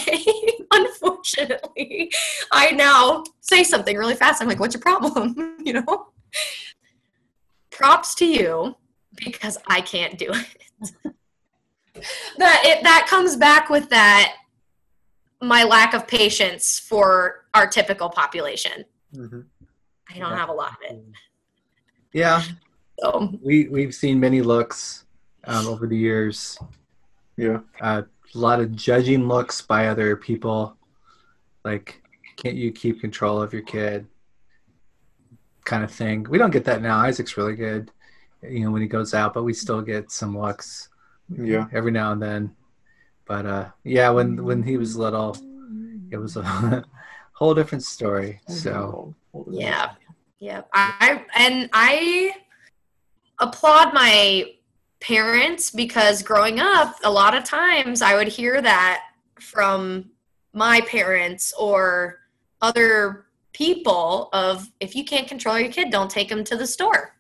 unfortunately. 0.72 2.12
I 2.52 2.72
now 2.72 3.24
say 3.42 3.64
something 3.64 3.98
really 3.98 4.16
fast. 4.16 4.42
I'm 4.42 4.48
like, 4.48 4.60
what's 4.60 4.74
your 4.76 4.82
problem? 4.82 5.58
you 5.64 5.74
know? 5.74 6.08
Props 7.72 8.16
to 8.16 8.26
you 8.26 8.76
because 9.24 9.58
I 9.68 9.82
can't 9.82 10.18
do 10.18 10.32
it. 10.32 11.16
that 12.38 12.62
it 12.66 12.84
that 12.84 13.08
comes 13.10 13.36
back 13.38 13.70
with 13.70 13.90
that 13.90 14.36
my 15.42 15.64
lack 15.64 15.94
of 15.94 16.08
patience 16.08 16.80
for 16.80 17.46
our 17.54 17.68
typical 17.68 18.10
population. 18.10 18.86
hmm 19.14 19.42
I 20.14 20.20
don't 20.20 20.38
have 20.38 20.50
a 20.50 20.54
lot 20.54 20.70
of 20.72 20.78
it. 20.98 21.04
Yeah, 22.14 22.44
So 23.00 23.38
we 23.42 23.68
we've 23.68 23.94
seen 23.94 24.20
many 24.20 24.42
looks 24.42 25.05
um, 25.48 25.68
over 25.68 25.88
the 25.88 25.98
years. 25.98 26.58
Yeah. 27.38 27.60
Uh, 27.82 28.04
a 28.34 28.38
lot 28.38 28.60
of 28.60 28.76
judging 28.76 29.28
looks 29.28 29.62
by 29.62 29.88
other 29.88 30.16
people, 30.16 30.78
like 31.64 32.02
"Can't 32.38 32.56
you 32.56 32.72
keep 32.72 33.02
control 33.02 33.42
of 33.42 33.54
your 33.54 33.62
kid?" 33.64 34.08
kind 35.64 35.84
of 35.84 35.92
thing. 35.92 36.24
We 36.30 36.38
don't 36.38 36.52
get 36.52 36.64
that 36.66 36.82
now. 36.84 37.00
Isaac's 37.00 37.38
really 37.38 37.56
good, 37.56 37.90
you 38.44 38.60
know, 38.66 38.70
when 38.72 38.84
he 38.84 38.88
goes 38.88 39.16
out, 39.16 39.34
but 39.34 39.42
we 39.44 39.52
still 39.54 39.82
get 39.82 40.12
some 40.12 40.38
looks 40.38 40.90
Yeah. 41.28 41.66
every 41.74 41.92
now 41.92 42.12
and 42.12 42.22
then. 42.22 42.56
But 43.26 43.46
uh, 43.48 43.70
yeah, 43.84 44.12
when 44.12 44.44
when 44.44 44.62
he 44.62 44.78
was 44.78 44.96
little, 44.96 45.36
it 46.12 46.18
was 46.18 46.38
a 46.38 46.44
whole 47.34 47.56
different 47.56 47.84
story. 47.84 48.42
So 48.48 49.16
Yeah. 49.50 49.94
Yeah. 50.40 50.62
I 50.74 51.26
and 51.36 51.68
I 51.74 52.36
applaud 53.40 53.94
my 53.94 54.52
parents 55.00 55.72
because 55.72 56.24
growing 56.24 56.60
up, 56.60 56.96
a 57.04 57.12
lot 57.12 57.36
of 57.36 57.44
times 57.44 58.02
I 58.02 58.16
would 58.16 58.28
hear 58.28 58.62
that 58.62 59.04
from 59.40 60.12
my 60.54 60.82
parents 60.82 61.54
or 61.60 62.20
other 62.62 63.26
people 63.54 64.30
of 64.34 64.70
if 64.80 64.96
you 64.96 65.06
can't 65.06 65.28
control 65.28 65.60
your 65.60 65.72
kid, 65.72 65.90
don't 65.92 66.10
take 66.10 66.30
them 66.30 66.44
to 66.44 66.56
the 66.56 66.68
store. 66.68 67.16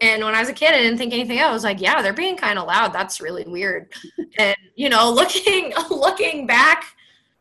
And 0.00 0.24
when 0.24 0.34
I 0.34 0.40
was 0.40 0.48
a 0.48 0.52
kid, 0.52 0.74
I 0.74 0.78
didn't 0.78 0.98
think 0.98 1.12
anything. 1.12 1.38
else. 1.38 1.50
I 1.50 1.52
was 1.52 1.64
like, 1.64 1.80
yeah, 1.80 2.02
they're 2.02 2.12
being 2.12 2.36
kind 2.36 2.58
of 2.58 2.66
loud. 2.66 2.92
That's 2.92 3.20
really 3.20 3.44
weird. 3.44 3.92
and 4.38 4.56
you 4.74 4.88
know, 4.88 5.10
looking 5.12 5.72
looking 5.90 6.46
back 6.46 6.84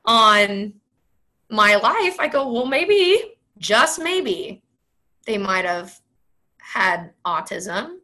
on 0.05 0.73
my 1.49 1.75
life, 1.75 2.15
I 2.19 2.27
go, 2.27 2.51
well, 2.51 2.65
maybe, 2.65 3.35
just 3.57 3.99
maybe, 3.99 4.63
they 5.25 5.37
might 5.37 5.65
have 5.65 5.99
had 6.59 7.11
autism 7.25 7.97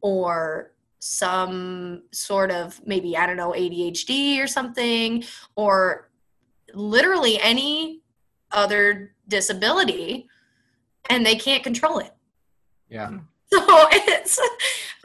or 0.00 0.72
some 1.00 2.02
sort 2.12 2.50
of 2.52 2.80
maybe, 2.86 3.16
I 3.16 3.26
don't 3.26 3.36
know, 3.36 3.52
ADHD 3.52 4.38
or 4.42 4.46
something, 4.46 5.24
or 5.56 6.08
literally 6.74 7.40
any 7.40 8.02
other 8.52 9.14
disability, 9.26 10.28
and 11.08 11.24
they 11.26 11.34
can't 11.34 11.62
control 11.64 11.98
it. 11.98 12.12
yeah, 12.88 13.08
hmm. 13.08 13.18
So 13.52 13.58
it's, 13.90 14.38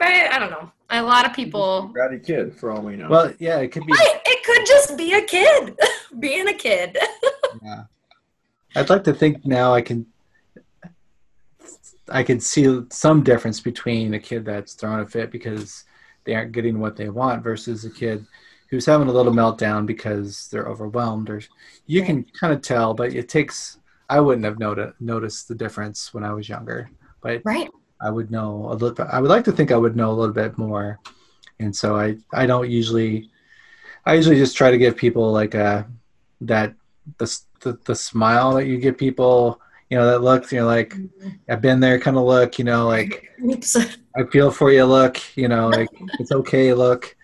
I, 0.00 0.28
I 0.30 0.38
don't 0.38 0.50
know. 0.50 0.70
A 0.90 1.02
lot 1.02 1.26
of 1.26 1.32
people, 1.32 1.90
Bratty 1.92 2.24
kid, 2.24 2.54
for 2.54 2.70
all 2.70 2.80
we 2.80 2.94
know. 2.94 3.08
well, 3.08 3.32
yeah, 3.40 3.58
it 3.58 3.72
could 3.72 3.84
be. 3.84 3.92
Right, 3.92 4.20
it 4.24 4.44
could 4.44 4.64
just 4.66 4.96
be 4.96 5.14
a 5.14 5.22
kid 5.22 5.76
being 6.20 6.46
a 6.48 6.54
kid. 6.54 6.96
Yeah. 7.64 7.84
I'd 8.76 8.90
like 8.90 9.02
to 9.04 9.14
think 9.14 9.46
now 9.46 9.72
I 9.72 9.80
can 9.80 10.06
I 12.08 12.22
can 12.22 12.40
see 12.40 12.82
some 12.90 13.22
difference 13.22 13.60
between 13.60 14.14
a 14.14 14.18
kid 14.18 14.44
that's 14.44 14.74
throwing 14.74 15.00
a 15.00 15.06
fit 15.06 15.30
because 15.30 15.84
they 16.24 16.34
aren't 16.34 16.52
getting 16.52 16.78
what 16.78 16.96
they 16.96 17.08
want 17.08 17.42
versus 17.42 17.84
a 17.84 17.90
kid 17.90 18.26
who's 18.68 18.86
having 18.86 19.08
a 19.08 19.12
little 19.12 19.32
meltdown 19.32 19.86
because 19.86 20.48
they're 20.48 20.66
overwhelmed 20.68 21.30
or 21.30 21.40
you 21.86 22.02
can 22.02 22.24
kind 22.38 22.52
of 22.52 22.62
tell 22.62 22.94
but 22.94 23.14
it 23.14 23.28
takes 23.28 23.78
I 24.08 24.20
wouldn't 24.20 24.44
have 24.44 24.58
noti- 24.58 24.92
noticed 25.00 25.48
the 25.48 25.54
difference 25.54 26.12
when 26.14 26.24
I 26.24 26.32
was 26.32 26.48
younger 26.48 26.90
but 27.20 27.42
Right. 27.44 27.70
I 28.00 28.10
would 28.10 28.30
know 28.30 28.66
a 28.70 28.74
little 28.74 28.92
bit 28.92 29.06
I 29.10 29.20
would 29.20 29.30
like 29.30 29.44
to 29.44 29.52
think 29.52 29.70
I 29.70 29.76
would 29.76 29.96
know 29.96 30.10
a 30.10 30.18
little 30.18 30.34
bit 30.34 30.58
more 30.58 31.00
and 31.60 31.74
so 31.74 31.96
I 31.96 32.16
I 32.32 32.46
don't 32.46 32.70
usually 32.70 33.30
I 34.04 34.14
usually 34.14 34.36
just 34.36 34.56
try 34.56 34.70
to 34.70 34.78
give 34.78 34.96
people 34.96 35.32
like 35.32 35.54
a 35.54 35.86
that 36.42 36.74
the 37.18 37.40
the, 37.60 37.78
the 37.84 37.94
smile 37.94 38.54
that 38.54 38.66
you 38.66 38.78
give 38.78 38.98
people 38.98 39.60
you 39.90 39.96
know 39.96 40.06
that 40.06 40.22
look 40.22 40.50
you're 40.50 40.64
like 40.64 40.94
I've 41.48 41.60
been 41.60 41.80
there 41.80 41.98
kind 42.00 42.16
of 42.16 42.24
look 42.24 42.58
you 42.58 42.64
know 42.64 42.86
like 42.86 43.28
Oops. 43.44 43.76
I 44.16 44.24
feel 44.32 44.50
for 44.50 44.70
you 44.72 44.84
look 44.84 45.18
you 45.36 45.48
know 45.48 45.68
like 45.68 45.88
it's 46.20 46.32
okay 46.32 46.72
look 46.72 47.14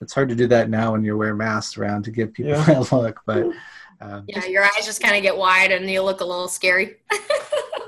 it's 0.00 0.12
hard 0.12 0.28
to 0.28 0.34
do 0.34 0.46
that 0.48 0.68
now 0.70 0.92
when 0.92 1.02
you're 1.02 1.16
wearing 1.16 1.38
masks 1.38 1.76
around 1.78 2.04
to 2.04 2.10
give 2.10 2.32
people 2.32 2.52
Yeah. 2.52 2.64
that 2.66 2.92
look 2.92 3.20
but 3.26 3.46
um, 4.00 4.24
Yeah, 4.28 4.44
your 4.44 4.62
eyes 4.62 4.84
just 4.84 5.02
kind 5.02 5.16
of 5.16 5.22
get 5.22 5.36
wide 5.36 5.72
and 5.72 5.88
you 5.90 6.02
look 6.02 6.20
a 6.20 6.24
little 6.24 6.48
scary. 6.48 6.96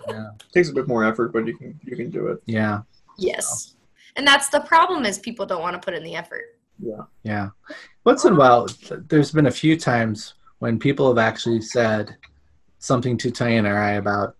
yeah 0.08 0.30
takes 0.54 0.70
a 0.70 0.72
bit 0.72 0.88
more 0.88 1.04
effort, 1.04 1.32
but 1.32 1.46
you 1.46 1.56
can 1.56 1.78
you 1.84 1.96
can 1.96 2.10
do 2.10 2.28
it. 2.28 2.42
yeah 2.46 2.80
Yes. 3.18 3.74
And 4.16 4.26
that's 4.26 4.48
the 4.48 4.60
problem 4.60 5.04
is 5.04 5.18
people 5.18 5.44
don't 5.44 5.60
want 5.62 5.74
to 5.80 5.84
put 5.84 5.92
in 5.94 6.02
the 6.02 6.14
effort. 6.16 6.56
Yeah. 6.80 7.02
Yeah. 7.24 7.48
Once 8.04 8.24
in 8.24 8.32
a 8.32 8.36
while, 8.36 8.68
there's 9.08 9.32
been 9.32 9.46
a 9.46 9.50
few 9.50 9.76
times 9.76 10.34
when 10.60 10.78
people 10.78 11.08
have 11.08 11.18
actually 11.18 11.60
said 11.60 12.16
something 12.78 13.16
to 13.18 13.30
Tayana 13.30 13.70
or 13.72 13.78
I 13.78 13.92
about, 13.92 14.36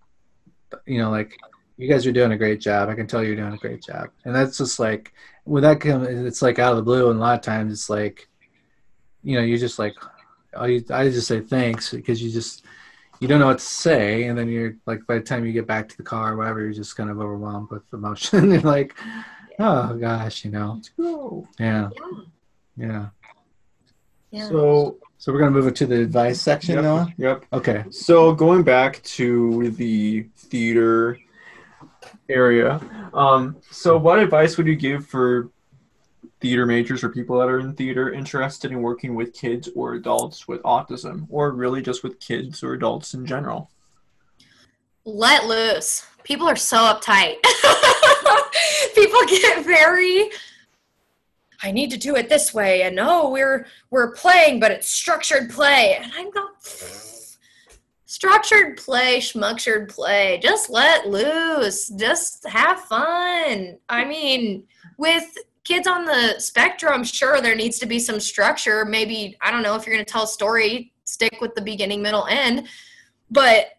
you 0.86 0.98
know, 0.98 1.10
like, 1.10 1.36
you 1.76 1.88
guys 1.88 2.06
are 2.06 2.12
doing 2.12 2.32
a 2.32 2.36
great 2.36 2.60
job. 2.60 2.88
I 2.88 2.94
can 2.94 3.06
tell 3.06 3.22
you're 3.22 3.36
doing 3.36 3.54
a 3.54 3.58
great 3.58 3.82
job. 3.82 4.08
And 4.24 4.34
that's 4.34 4.58
just 4.58 4.78
like, 4.80 5.12
when 5.44 5.62
that 5.62 5.80
comes, 5.80 6.08
it's 6.08 6.42
like 6.42 6.58
out 6.58 6.72
of 6.72 6.76
the 6.76 6.82
blue. 6.82 7.10
And 7.10 7.18
a 7.18 7.22
lot 7.22 7.36
of 7.38 7.40
times 7.40 7.72
it's 7.72 7.88
like, 7.88 8.28
you 9.22 9.36
know, 9.36 9.44
you're 9.44 9.58
just 9.58 9.78
like, 9.78 9.94
oh, 10.54 10.64
I 10.64 11.08
just 11.08 11.28
say 11.28 11.40
thanks 11.40 11.92
because 11.92 12.20
you 12.20 12.30
just, 12.30 12.64
you 13.20 13.28
don't 13.28 13.38
know 13.38 13.46
what 13.46 13.58
to 13.58 13.64
say. 13.64 14.24
And 14.24 14.36
then 14.36 14.48
you're 14.48 14.76
like, 14.86 15.06
by 15.06 15.14
the 15.14 15.20
time 15.20 15.46
you 15.46 15.52
get 15.52 15.66
back 15.68 15.88
to 15.88 15.96
the 15.96 16.02
car 16.02 16.32
or 16.32 16.36
whatever, 16.36 16.60
you're 16.60 16.72
just 16.72 16.96
kind 16.96 17.10
of 17.10 17.20
overwhelmed 17.20 17.70
with 17.70 17.82
emotion. 17.92 18.50
you're 18.50 18.60
like, 18.62 18.96
oh 19.60 19.94
gosh, 19.94 20.44
you 20.44 20.50
know, 20.50 20.74
Let's 20.74 20.88
go. 20.90 21.46
yeah. 21.60 21.90
Yeah. 22.76 23.06
Yeah. 24.30 24.48
So 24.48 24.98
So 25.20 25.32
we're 25.32 25.40
gonna 25.40 25.50
move 25.50 25.66
it 25.66 25.74
to 25.76 25.86
the 25.86 26.00
advice 26.00 26.40
section 26.40 26.76
yep, 26.76 26.84
now. 26.84 27.08
yep. 27.16 27.44
Okay. 27.52 27.84
So 27.90 28.32
going 28.32 28.62
back 28.62 29.02
to 29.02 29.70
the 29.72 30.28
theater 30.36 31.18
area, 32.28 32.80
um, 33.12 33.56
so 33.68 33.98
what 33.98 34.20
advice 34.20 34.56
would 34.56 34.68
you 34.68 34.76
give 34.76 35.04
for 35.06 35.50
theater 36.40 36.66
majors 36.66 37.02
or 37.02 37.08
people 37.08 37.36
that 37.40 37.48
are 37.48 37.58
in 37.58 37.74
theater 37.74 38.12
interested 38.12 38.70
in 38.70 38.80
working 38.80 39.16
with 39.16 39.34
kids 39.34 39.68
or 39.74 39.94
adults 39.94 40.46
with 40.46 40.62
autism, 40.62 41.26
or 41.30 41.50
really 41.50 41.82
just 41.82 42.04
with 42.04 42.20
kids 42.20 42.62
or 42.62 42.74
adults 42.74 43.14
in 43.14 43.26
general? 43.26 43.70
Let 45.04 45.46
loose. 45.46 46.06
People 46.22 46.48
are 46.48 46.54
so 46.54 46.76
uptight. 46.76 47.36
People 48.94 49.20
get 49.26 49.64
very 49.64 50.30
I 51.62 51.72
need 51.72 51.90
to 51.90 51.98
do 51.98 52.16
it 52.16 52.28
this 52.28 52.54
way 52.54 52.82
and 52.82 52.98
oh 53.00 53.30
we're 53.30 53.66
we're 53.90 54.12
playing 54.12 54.60
but 54.60 54.70
it's 54.70 54.88
structured 54.88 55.50
play 55.50 55.98
and 56.00 56.12
I'm 56.14 56.30
going 56.30 56.52
structured 58.08 58.78
play, 58.78 59.18
schmuctured 59.18 59.88
play. 59.88 60.40
Just 60.42 60.70
let 60.70 61.06
loose. 61.08 61.88
Just 61.88 62.44
have 62.48 62.80
fun. 62.80 63.78
I 63.88 64.04
mean, 64.04 64.64
with 64.96 65.24
kids 65.62 65.86
on 65.86 66.06
the 66.06 66.36
spectrum, 66.38 67.04
sure, 67.04 67.40
there 67.40 67.54
needs 67.54 67.78
to 67.78 67.86
be 67.86 67.98
some 67.98 68.18
structure. 68.18 68.84
Maybe, 68.86 69.36
I 69.42 69.50
don't 69.50 69.62
know, 69.62 69.76
if 69.76 69.86
you're 69.86 69.94
going 69.94 70.04
to 70.04 70.10
tell 70.10 70.24
a 70.24 70.28
story, 70.28 70.92
stick 71.04 71.38
with 71.40 71.54
the 71.54 71.60
beginning, 71.60 72.00
middle, 72.00 72.26
end. 72.26 72.66
But 73.30 73.72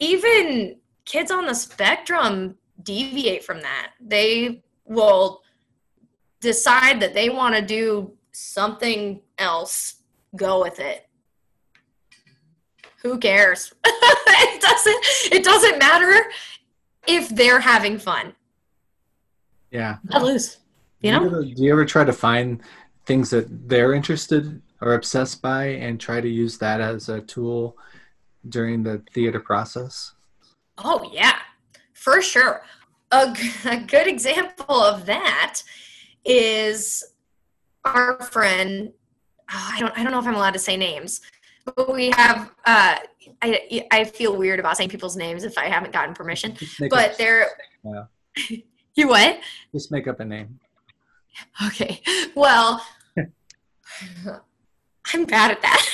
even 0.00 0.76
kids 1.04 1.30
on 1.30 1.46
the 1.46 1.54
spectrum 1.54 2.56
deviate 2.82 3.44
from 3.44 3.60
that. 3.60 3.92
They 4.00 4.64
will 4.84 5.41
decide 6.42 7.00
that 7.00 7.14
they 7.14 7.30
want 7.30 7.54
to 7.54 7.62
do 7.62 8.12
something 8.32 9.20
else, 9.38 9.94
go 10.36 10.60
with 10.60 10.78
it. 10.80 11.06
Who 13.02 13.18
cares? 13.18 13.72
It 14.44 14.60
doesn't 14.60 15.32
it 15.38 15.44
doesn't 15.44 15.78
matter 15.78 16.24
if 17.06 17.28
they're 17.30 17.60
having 17.60 17.98
fun. 17.98 18.32
Yeah. 19.70 19.96
let 20.08 20.22
loose 20.22 20.58
you 21.00 21.12
Do 21.12 21.20
know? 21.20 21.26
ever, 21.26 21.42
do 21.44 21.62
you 21.62 21.72
ever 21.72 21.84
try 21.84 22.04
to 22.04 22.12
find 22.12 22.60
things 23.06 23.28
that 23.30 23.68
they're 23.68 23.92
interested 23.92 24.60
or 24.80 24.94
obsessed 24.94 25.42
by 25.42 25.64
and 25.66 26.00
try 26.00 26.20
to 26.20 26.28
use 26.28 26.58
that 26.58 26.80
as 26.80 27.08
a 27.08 27.20
tool 27.22 27.76
during 28.48 28.82
the 28.82 29.02
theater 29.12 29.40
process? 29.40 30.12
oh 30.78 31.10
yeah 31.12 31.38
for 31.92 32.20
sure. 32.22 32.62
A, 33.12 33.32
g- 33.32 33.50
a 33.68 33.76
good 33.78 34.06
example 34.08 34.82
of 34.82 35.06
that 35.06 35.62
is 36.24 37.04
our 37.84 38.20
friend 38.22 38.92
oh, 39.50 39.70
i 39.72 39.80
don't 39.80 39.96
i 39.98 40.02
don't 40.02 40.12
know 40.12 40.18
if 40.18 40.26
i'm 40.26 40.34
allowed 40.34 40.52
to 40.52 40.58
say 40.58 40.76
names 40.76 41.20
but 41.64 41.92
we 41.92 42.10
have 42.10 42.50
uh 42.66 42.96
i 43.42 43.86
i 43.90 44.04
feel 44.04 44.36
weird 44.36 44.60
about 44.60 44.76
saying 44.76 44.88
people's 44.90 45.16
names 45.16 45.44
if 45.44 45.56
i 45.58 45.66
haven't 45.66 45.92
gotten 45.92 46.14
permission 46.14 46.56
but 46.90 47.16
they're 47.18 47.46
Yeah. 47.84 48.04
you 48.94 49.08
what 49.08 49.40
just 49.72 49.90
make 49.90 50.06
up 50.06 50.20
a 50.20 50.24
name. 50.24 50.58
Okay. 51.66 52.02
Well, 52.34 52.84
I'm 55.14 55.24
bad 55.24 55.50
at 55.50 55.62
that. 55.62 55.86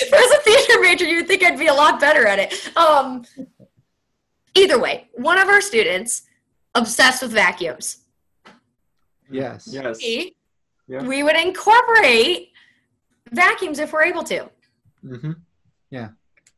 if 0.00 0.12
I 0.12 0.16
was 0.16 0.38
a 0.38 0.42
theater 0.42 0.80
major, 0.80 1.04
you'd 1.04 1.26
think 1.28 1.42
I'd 1.44 1.58
be 1.58 1.68
a 1.68 1.74
lot 1.74 2.00
better 2.00 2.26
at 2.26 2.38
it. 2.38 2.76
Um, 2.76 3.24
either 4.54 4.78
way, 4.78 5.08
one 5.14 5.38
of 5.38 5.48
our 5.48 5.60
students 5.60 6.22
obsessed 6.74 7.22
with 7.22 7.32
vacuums. 7.32 7.98
Yes. 9.34 9.68
Yes. 9.70 9.98
We, 9.98 10.36
Yeah. 10.86 11.02
we 11.02 11.22
would 11.22 11.36
incorporate 11.36 12.50
vacuums 13.32 13.78
if 13.78 13.92
we're 13.92 14.04
able 14.04 14.22
to. 14.24 14.48
Mm-hmm. 15.04 15.32
Yeah. 15.90 16.08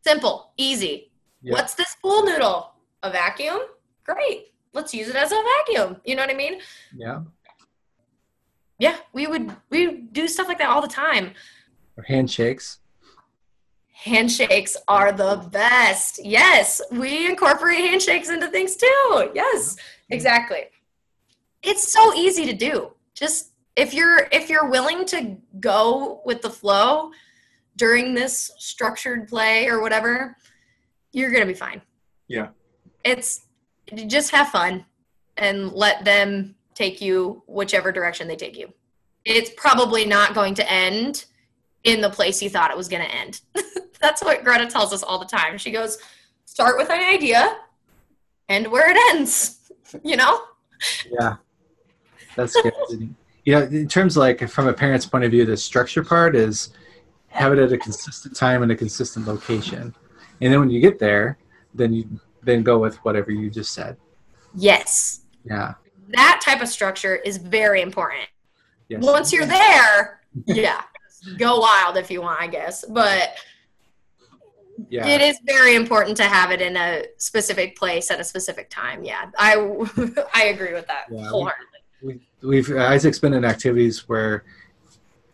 Simple, 0.04 0.52
easy. 0.56 1.10
Yeah. 1.42 1.52
What's 1.54 1.74
this 1.74 1.96
pool 2.02 2.24
noodle? 2.24 2.72
A 3.02 3.10
vacuum? 3.10 3.60
Great. 4.04 4.52
Let's 4.72 4.92
use 4.92 5.08
it 5.08 5.16
as 5.16 5.32
a 5.32 5.42
vacuum. 5.58 6.00
You 6.04 6.16
know 6.16 6.22
what 6.22 6.30
I 6.30 6.34
mean? 6.34 6.60
Yeah. 6.96 7.22
Yeah, 8.78 8.96
we 9.14 9.26
would 9.26 9.56
we 9.70 10.02
do 10.12 10.28
stuff 10.28 10.48
like 10.48 10.58
that 10.58 10.68
all 10.68 10.82
the 10.82 10.88
time. 10.88 11.32
Or 11.96 12.02
handshakes. 12.02 12.80
Handshakes 13.94 14.76
are 14.86 15.12
the 15.12 15.48
best. 15.50 16.20
Yes, 16.22 16.82
we 16.92 17.26
incorporate 17.26 17.78
handshakes 17.78 18.28
into 18.28 18.48
things 18.48 18.76
too. 18.76 19.30
Yes, 19.34 19.76
exactly. 20.10 20.64
It's 21.66 21.92
so 21.92 22.14
easy 22.14 22.46
to 22.46 22.52
do. 22.52 22.92
Just 23.14 23.52
if 23.74 23.92
you're 23.92 24.28
if 24.30 24.48
you're 24.48 24.70
willing 24.70 25.04
to 25.06 25.36
go 25.60 26.22
with 26.24 26.40
the 26.40 26.50
flow 26.50 27.10
during 27.76 28.14
this 28.14 28.50
structured 28.58 29.28
play 29.28 29.68
or 29.68 29.80
whatever, 29.80 30.36
you're 31.12 31.30
going 31.30 31.42
to 31.42 31.52
be 31.52 31.58
fine. 31.58 31.82
Yeah. 32.28 32.48
It's 33.04 33.46
just 34.06 34.30
have 34.30 34.48
fun 34.48 34.86
and 35.36 35.72
let 35.72 36.04
them 36.04 36.54
take 36.74 37.00
you 37.00 37.42
whichever 37.46 37.92
direction 37.92 38.28
they 38.28 38.36
take 38.36 38.56
you. 38.56 38.72
It's 39.24 39.50
probably 39.56 40.04
not 40.04 40.34
going 40.34 40.54
to 40.54 40.72
end 40.72 41.26
in 41.84 42.00
the 42.00 42.10
place 42.10 42.42
you 42.42 42.50
thought 42.50 42.70
it 42.70 42.76
was 42.76 42.88
going 42.88 43.02
to 43.02 43.14
end. 43.14 43.40
That's 44.00 44.22
what 44.22 44.44
Greta 44.44 44.66
tells 44.66 44.92
us 44.92 45.02
all 45.02 45.18
the 45.18 45.26
time. 45.26 45.58
She 45.58 45.70
goes, 45.70 45.98
start 46.44 46.76
with 46.76 46.90
an 46.90 47.00
idea, 47.00 47.56
end 48.48 48.70
where 48.70 48.90
it 48.90 48.96
ends. 49.10 49.52
You 50.02 50.16
know? 50.16 50.42
Yeah. 51.08 51.36
That's 52.36 52.54
good. 52.60 53.14
you 53.44 53.54
know, 53.54 53.62
in 53.62 53.88
terms 53.88 54.16
of 54.16 54.20
like 54.20 54.48
from 54.48 54.68
a 54.68 54.72
parent's 54.72 55.06
point 55.06 55.24
of 55.24 55.30
view, 55.30 55.44
the 55.44 55.56
structure 55.56 56.04
part 56.04 56.36
is 56.36 56.70
have 57.28 57.52
it 57.52 57.58
at 57.58 57.72
a 57.72 57.78
consistent 57.78 58.36
time 58.36 58.62
and 58.62 58.72
a 58.72 58.76
consistent 58.76 59.26
location. 59.26 59.94
And 60.40 60.52
then 60.52 60.60
when 60.60 60.70
you 60.70 60.80
get 60.80 60.98
there, 60.98 61.38
then 61.74 61.92
you 61.92 62.20
then 62.42 62.62
go 62.62 62.78
with 62.78 62.96
whatever 63.04 63.30
you 63.30 63.50
just 63.50 63.72
said. 63.72 63.96
Yes. 64.54 65.22
Yeah. 65.44 65.74
That 66.10 66.40
type 66.42 66.62
of 66.62 66.68
structure 66.68 67.16
is 67.16 67.36
very 67.36 67.82
important. 67.82 68.28
Yes. 68.88 69.02
Once 69.02 69.32
you're 69.32 69.46
there, 69.46 70.20
yeah, 70.46 70.82
go 71.38 71.58
wild 71.58 71.96
if 71.96 72.10
you 72.10 72.22
want, 72.22 72.40
I 72.40 72.46
guess. 72.46 72.84
But 72.88 73.36
yeah. 74.88 75.06
it 75.06 75.20
is 75.20 75.38
very 75.44 75.74
important 75.74 76.16
to 76.18 76.24
have 76.24 76.52
it 76.52 76.60
in 76.60 76.76
a 76.76 77.04
specific 77.18 77.76
place 77.76 78.10
at 78.10 78.20
a 78.20 78.24
specific 78.24 78.70
time. 78.70 79.02
Yeah, 79.02 79.30
I 79.38 79.54
I 80.34 80.44
agree 80.44 80.72
with 80.72 80.86
that 80.86 81.06
Yeah, 81.10 81.28
wholeheartedly. 81.28 81.75
We, 82.42 82.48
we've 82.48 82.76
Isaac's 82.76 83.18
been 83.18 83.34
in 83.34 83.44
activities 83.44 84.08
where 84.08 84.44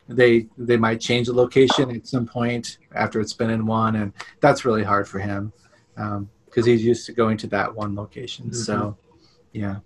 they 0.08 0.46
they 0.58 0.76
might 0.76 1.00
change 1.00 1.26
the 1.26 1.32
location 1.32 1.94
at 1.94 2.06
some 2.06 2.26
point 2.26 2.78
after 2.94 3.20
it's 3.20 3.32
been 3.32 3.50
in 3.50 3.66
one, 3.66 3.96
and 3.96 4.12
that's 4.40 4.64
really 4.64 4.82
hard 4.82 5.08
for 5.08 5.18
him 5.18 5.52
um, 5.96 6.28
because 6.46 6.66
he's 6.66 6.84
used 6.84 7.06
to 7.06 7.12
going 7.12 7.36
to 7.38 7.46
that 7.48 7.74
one 7.74 7.94
location. 7.94 8.52
So, 8.52 8.74
mm-hmm. 8.76 9.58
yeah, 9.58 9.76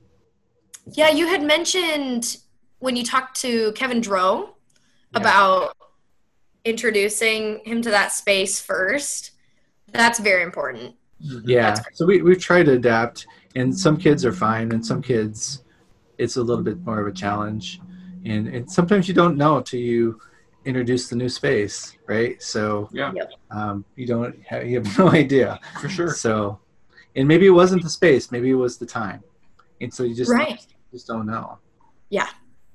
Yeah, 0.92 1.10
you 1.10 1.26
had 1.28 1.42
mentioned 1.42 2.38
when 2.78 2.96
you 2.96 3.04
talked 3.04 3.40
to 3.40 3.72
Kevin 3.72 4.00
Drow 4.00 4.54
Yeah. 5.12 5.20
about 5.20 5.76
introducing 6.64 7.60
him 7.64 7.80
to 7.82 7.90
that 7.90 8.12
space 8.12 8.60
first. 8.60 9.32
That's 9.92 10.18
very 10.18 10.42
important. 10.42 10.96
yeah. 11.20 11.74
That's 11.74 11.98
So 11.98 12.06
we 12.06 12.22
we've 12.22 12.40
tried 12.40 12.64
to 12.64 12.72
adapt, 12.72 13.26
and 13.54 13.76
some 13.76 13.96
kids 13.96 14.24
are 14.24 14.32
fine, 14.32 14.72
and 14.72 14.84
some 14.84 15.00
kids 15.00 15.62
it's 16.18 16.36
a 16.36 16.42
little 16.42 16.62
bit 16.64 16.78
more 16.84 17.00
of 17.00 17.06
a 17.06 17.12
challenge, 17.12 17.80
and 18.24 18.48
and 18.48 18.70
sometimes 18.70 19.08
you 19.08 19.14
don't 19.14 19.36
know 19.36 19.60
till 19.60 19.80
you 19.80 20.20
introduce 20.64 21.08
the 21.08 21.16
new 21.16 21.28
space, 21.28 21.96
right? 22.06 22.42
So 22.42 22.88
Yeah, 22.92 23.12
um, 23.50 23.84
you 23.94 24.06
don't 24.06 24.34
have, 24.46 24.66
you 24.66 24.80
have 24.80 24.98
no 25.02 25.10
idea. 25.10 25.60
for 25.80 25.88
sure. 25.88 26.08
So, 26.14 26.58
and 27.14 27.28
maybe 27.28 27.46
it 27.46 27.50
wasn't 27.50 27.82
the 27.82 27.90
space, 27.90 28.32
maybe 28.32 28.50
it 28.50 28.54
was 28.54 28.78
the 28.78 28.86
time, 28.86 29.22
and 29.80 29.92
so 29.92 30.02
you 30.02 30.14
just 30.14 30.30
Right. 30.32 30.60
just 30.92 31.06
don't 31.06 31.26
know. 31.26 31.58
Yeah, 32.10 32.28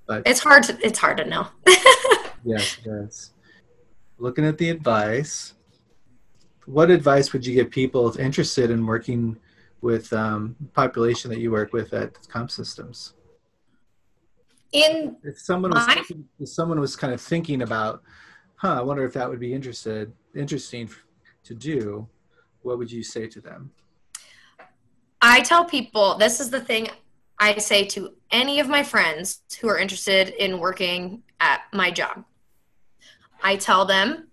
but 0.08 0.24
it's 0.26 0.40
hard 0.40 0.64
to 0.64 0.78
it's 0.86 1.00
hard 1.00 1.18
to 1.18 1.26
know. 1.26 1.48
Yes, 2.44 2.78
yes. 2.84 3.32
Looking 4.18 4.46
at 4.46 4.58
the 4.58 4.72
advice, 4.72 5.54
what 6.66 6.90
advice 6.90 7.34
would 7.34 7.46
you 7.46 7.54
give 7.54 7.70
people 7.70 8.10
if 8.10 8.18
interested 8.20 8.72
in 8.72 8.86
working 8.88 9.38
with 9.82 10.12
um, 10.14 10.56
population 10.74 11.30
that 11.30 11.40
you 11.40 11.52
work 11.52 11.72
with 11.72 11.94
at 11.94 12.18
Comp 12.30 12.50
Systems? 12.50 13.14
In 14.72 15.18
If 15.24 15.40
someone 15.40 15.72
was 15.72 15.86
My- 15.88 15.96
thinking, 15.96 16.28
if 16.40 16.50
someone 16.50 16.80
was 16.80 16.96
kind 16.96 17.14
of 17.14 17.20
thinking 17.22 17.62
about, 17.62 18.04
huh, 18.56 18.80
I 18.80 18.82
wonder 18.82 19.04
if 19.06 19.14
that 19.14 19.30
would 19.30 19.40
be 19.40 19.54
interested 19.54 20.14
interesting 20.34 20.90
to 21.44 21.54
do, 21.54 22.08
what 22.62 22.78
would 22.78 22.90
you 22.92 23.04
say 23.04 23.28
to 23.28 23.42
them? 23.42 23.72
I 25.22 25.42
tell 25.42 25.66
people 25.66 26.16
this 26.18 26.40
is 26.40 26.50
the 26.50 26.62
thing 26.62 26.90
I 27.38 27.58
say 27.58 27.86
to 27.86 28.14
any 28.32 28.60
of 28.60 28.70
my 28.70 28.82
friends 28.84 29.42
who 29.60 29.68
are 29.68 29.78
interested 29.78 30.30
in 30.30 30.60
working 30.60 31.24
at 31.40 31.62
my 31.74 31.92
job. 31.92 32.24
I 33.44 33.58
tell 33.58 33.86
them 33.86 34.30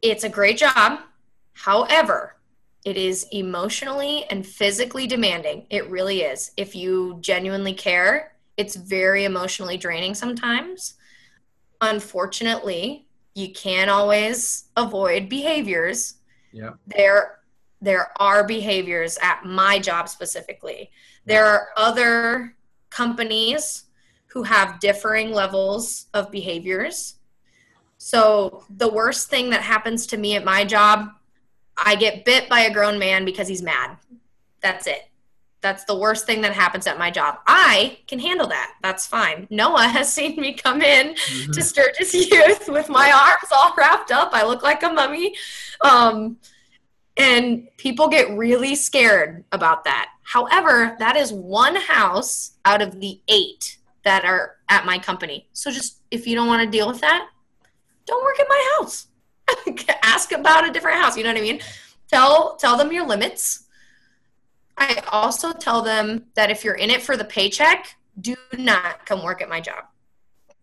it's 0.00 0.24
a 0.24 0.28
great 0.28 0.58
job. 0.58 1.00
However, 1.54 2.36
it 2.84 2.96
is 2.96 3.26
emotionally 3.32 4.24
and 4.30 4.46
physically 4.46 5.06
demanding. 5.06 5.66
It 5.70 5.88
really 5.88 6.22
is. 6.22 6.52
If 6.56 6.74
you 6.74 7.18
genuinely 7.20 7.72
care, 7.74 8.31
it's 8.56 8.76
very 8.76 9.24
emotionally 9.24 9.76
draining 9.76 10.14
sometimes. 10.14 10.94
Unfortunately, 11.80 13.06
you 13.34 13.52
can't 13.52 13.90
always 13.90 14.64
avoid 14.76 15.28
behaviors. 15.28 16.14
Yeah. 16.52 16.72
there 16.86 17.38
there 17.80 18.12
are 18.20 18.46
behaviors 18.46 19.18
at 19.22 19.44
my 19.44 19.78
job 19.78 20.08
specifically. 20.08 20.90
There 21.24 21.46
are 21.46 21.68
other 21.76 22.54
companies 22.90 23.84
who 24.26 24.44
have 24.44 24.78
differing 24.78 25.32
levels 25.32 26.06
of 26.14 26.30
behaviors. 26.30 27.16
So 27.98 28.64
the 28.70 28.88
worst 28.88 29.30
thing 29.30 29.50
that 29.50 29.62
happens 29.62 30.06
to 30.08 30.16
me 30.16 30.36
at 30.36 30.44
my 30.44 30.64
job 30.64 31.08
i 31.78 31.94
get 31.94 32.24
bit 32.26 32.48
by 32.50 32.60
a 32.60 32.72
grown 32.72 32.98
man 32.98 33.24
because 33.24 33.48
he's 33.48 33.62
mad. 33.62 33.96
That's 34.60 34.86
it 34.86 35.08
that's 35.62 35.84
the 35.84 35.96
worst 35.96 36.26
thing 36.26 36.42
that 36.42 36.52
happens 36.52 36.86
at 36.86 36.98
my 36.98 37.10
job 37.10 37.38
i 37.46 37.98
can 38.06 38.18
handle 38.18 38.46
that 38.46 38.74
that's 38.82 39.06
fine 39.06 39.46
noah 39.50 39.88
has 39.88 40.12
seen 40.12 40.36
me 40.36 40.52
come 40.52 40.82
in 40.82 41.14
to 41.52 41.62
Sturgis 41.62 42.14
Youth 42.14 42.68
with 42.68 42.88
my 42.88 43.10
arms 43.10 43.50
all 43.52 43.72
wrapped 43.76 44.10
up. 44.10 44.30
I 44.32 44.44
look 44.44 44.62
like 44.62 44.82
a 44.82 44.92
mummy. 44.92 45.34
Um, 45.80 46.38
and 47.16 47.68
people 47.76 48.08
get 48.08 48.36
really 48.36 48.74
scared 48.74 49.44
about 49.52 49.84
that. 49.84 50.10
However, 50.22 50.96
that 50.98 51.16
is 51.16 51.32
one 51.32 51.76
house 51.76 52.52
out 52.64 52.80
of 52.80 53.00
the 53.00 53.20
eight 53.28 53.78
that 54.04 54.24
are 54.24 54.56
at 54.68 54.86
my 54.86 54.98
company. 54.98 55.48
So 55.52 55.70
just 55.70 56.00
if 56.10 56.26
you 56.26 56.34
don't 56.34 56.46
want 56.46 56.62
to 56.62 56.70
deal 56.70 56.88
with 56.88 57.00
that, 57.00 57.28
don't 58.06 58.24
work 58.24 58.40
at 58.40 58.46
my 58.48 58.76
house. 58.78 59.06
Ask 60.02 60.32
about 60.32 60.68
a 60.68 60.72
different 60.72 60.98
house. 60.98 61.16
You 61.16 61.24
know 61.24 61.30
what 61.30 61.38
I 61.38 61.42
mean? 61.42 61.60
Tell 62.08 62.56
tell 62.56 62.76
them 62.76 62.92
your 62.92 63.06
limits. 63.06 63.61
I 64.76 65.02
also 65.10 65.52
tell 65.52 65.82
them 65.82 66.24
that 66.34 66.50
if 66.50 66.64
you're 66.64 66.74
in 66.74 66.90
it 66.90 67.02
for 67.02 67.16
the 67.16 67.24
paycheck, 67.24 67.96
do 68.20 68.34
not 68.58 69.06
come 69.06 69.22
work 69.22 69.42
at 69.42 69.48
my 69.48 69.60
job 69.60 69.84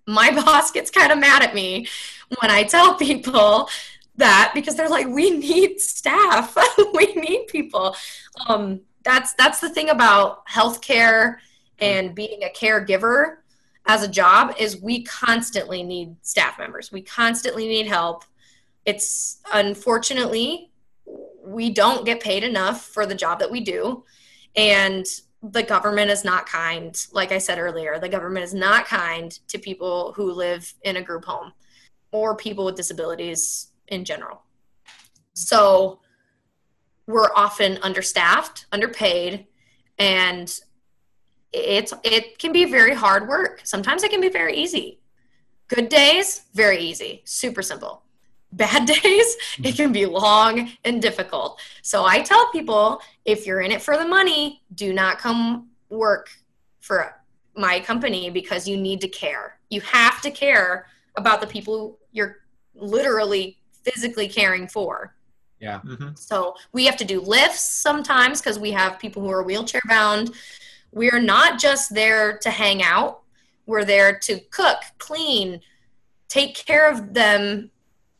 my 0.09 0.31
boss 0.45 0.71
gets 0.71 0.91
kind 0.91 1.11
of 1.11 1.19
mad 1.19 1.43
at 1.43 1.53
me 1.53 1.87
when 2.41 2.51
I 2.51 2.63
tell 2.63 2.95
people 2.95 3.69
that 4.17 4.51
because 4.53 4.75
they're 4.75 4.89
like, 4.89 5.07
we 5.07 5.29
need 5.29 5.79
staff, 5.79 6.57
we 6.93 7.13
need 7.13 7.47
people. 7.47 7.95
Um, 8.47 8.81
that's 9.03 9.33
that's 9.33 9.59
the 9.61 9.69
thing 9.69 9.89
about 9.89 10.45
healthcare 10.47 11.37
and 11.79 12.13
being 12.13 12.43
a 12.43 12.49
caregiver 12.49 13.37
as 13.85 14.03
a 14.03 14.07
job 14.07 14.53
is 14.59 14.81
we 14.81 15.03
constantly 15.03 15.83
need 15.83 16.15
staff 16.21 16.59
members. 16.59 16.91
We 16.91 17.01
constantly 17.01 17.67
need 17.67 17.87
help. 17.87 18.25
It's 18.85 19.37
unfortunately 19.53 20.68
we 21.49 21.71
don't 21.71 22.05
get 22.05 22.19
paid 22.19 22.43
enough 22.43 22.85
for 22.85 23.05
the 23.05 23.15
job 23.15 23.39
that 23.39 23.49
we 23.49 23.59
do, 23.59 24.03
and 24.55 25.05
the 25.41 25.63
government 25.63 26.11
is 26.11 26.23
not 26.23 26.45
kind. 26.45 27.05
Like 27.11 27.31
I 27.31 27.39
said 27.39 27.57
earlier, 27.57 27.97
the 27.99 28.09
government 28.09 28.43
is 28.43 28.53
not 28.53 28.85
kind 28.85 29.31
to 29.47 29.57
people 29.57 30.13
who 30.13 30.31
live 30.31 30.73
in 30.83 30.97
a 30.97 31.01
group 31.01 31.25
home 31.25 31.53
or 32.11 32.35
people 32.35 32.65
with 32.65 32.75
disabilities 32.75 33.71
in 33.87 34.05
general. 34.05 34.43
So 35.33 35.99
we're 37.07 37.31
often 37.35 37.79
understaffed, 37.81 38.65
underpaid, 38.71 39.47
and 39.97 40.59
it's 41.51 41.93
it 42.03 42.37
can 42.37 42.51
be 42.51 42.65
very 42.65 42.93
hard 42.93 43.27
work. 43.27 43.61
Sometimes 43.63 44.03
it 44.03 44.11
can 44.11 44.21
be 44.21 44.29
very 44.29 44.55
easy. 44.55 44.99
Good 45.67 45.89
days, 45.89 46.43
very 46.53 46.79
easy, 46.79 47.21
super 47.25 47.63
simple. 47.63 48.03
Bad 48.51 48.85
days, 49.03 49.37
it 49.63 49.75
can 49.75 49.91
be 49.91 50.05
long 50.05 50.71
and 50.83 51.01
difficult. 51.01 51.59
So 51.81 52.05
I 52.05 52.21
tell 52.21 52.51
people 52.51 53.01
if 53.25 53.45
you're 53.45 53.61
in 53.61 53.71
it 53.71 53.81
for 53.81 53.97
the 53.97 54.05
money, 54.07 54.63
do 54.75 54.93
not 54.93 55.19
come 55.19 55.69
work 55.89 56.29
for 56.79 57.15
my 57.55 57.79
company 57.79 58.29
because 58.29 58.67
you 58.67 58.77
need 58.77 59.01
to 59.01 59.07
care. 59.07 59.59
You 59.69 59.81
have 59.81 60.21
to 60.21 60.31
care 60.31 60.87
about 61.15 61.41
the 61.41 61.47
people 61.47 61.99
you're 62.11 62.37
literally 62.73 63.57
physically 63.83 64.27
caring 64.27 64.67
for. 64.67 65.15
Yeah. 65.59 65.81
Mhm. 65.81 66.17
So 66.17 66.55
we 66.71 66.85
have 66.85 66.95
to 66.97 67.05
do 67.05 67.19
lifts 67.19 67.63
sometimes 67.63 68.39
because 68.39 68.57
we 68.57 68.71
have 68.71 68.97
people 68.97 69.21
who 69.21 69.29
are 69.29 69.43
wheelchair 69.43 69.81
bound. 69.87 70.33
We're 70.91 71.19
not 71.19 71.59
just 71.59 71.93
there 71.93 72.37
to 72.39 72.49
hang 72.49 72.81
out, 72.81 73.21
we're 73.65 73.85
there 73.85 74.17
to 74.17 74.39
cook, 74.51 74.79
clean, 74.97 75.61
take 76.27 76.55
care 76.55 76.89
of 76.89 77.13
them, 77.13 77.71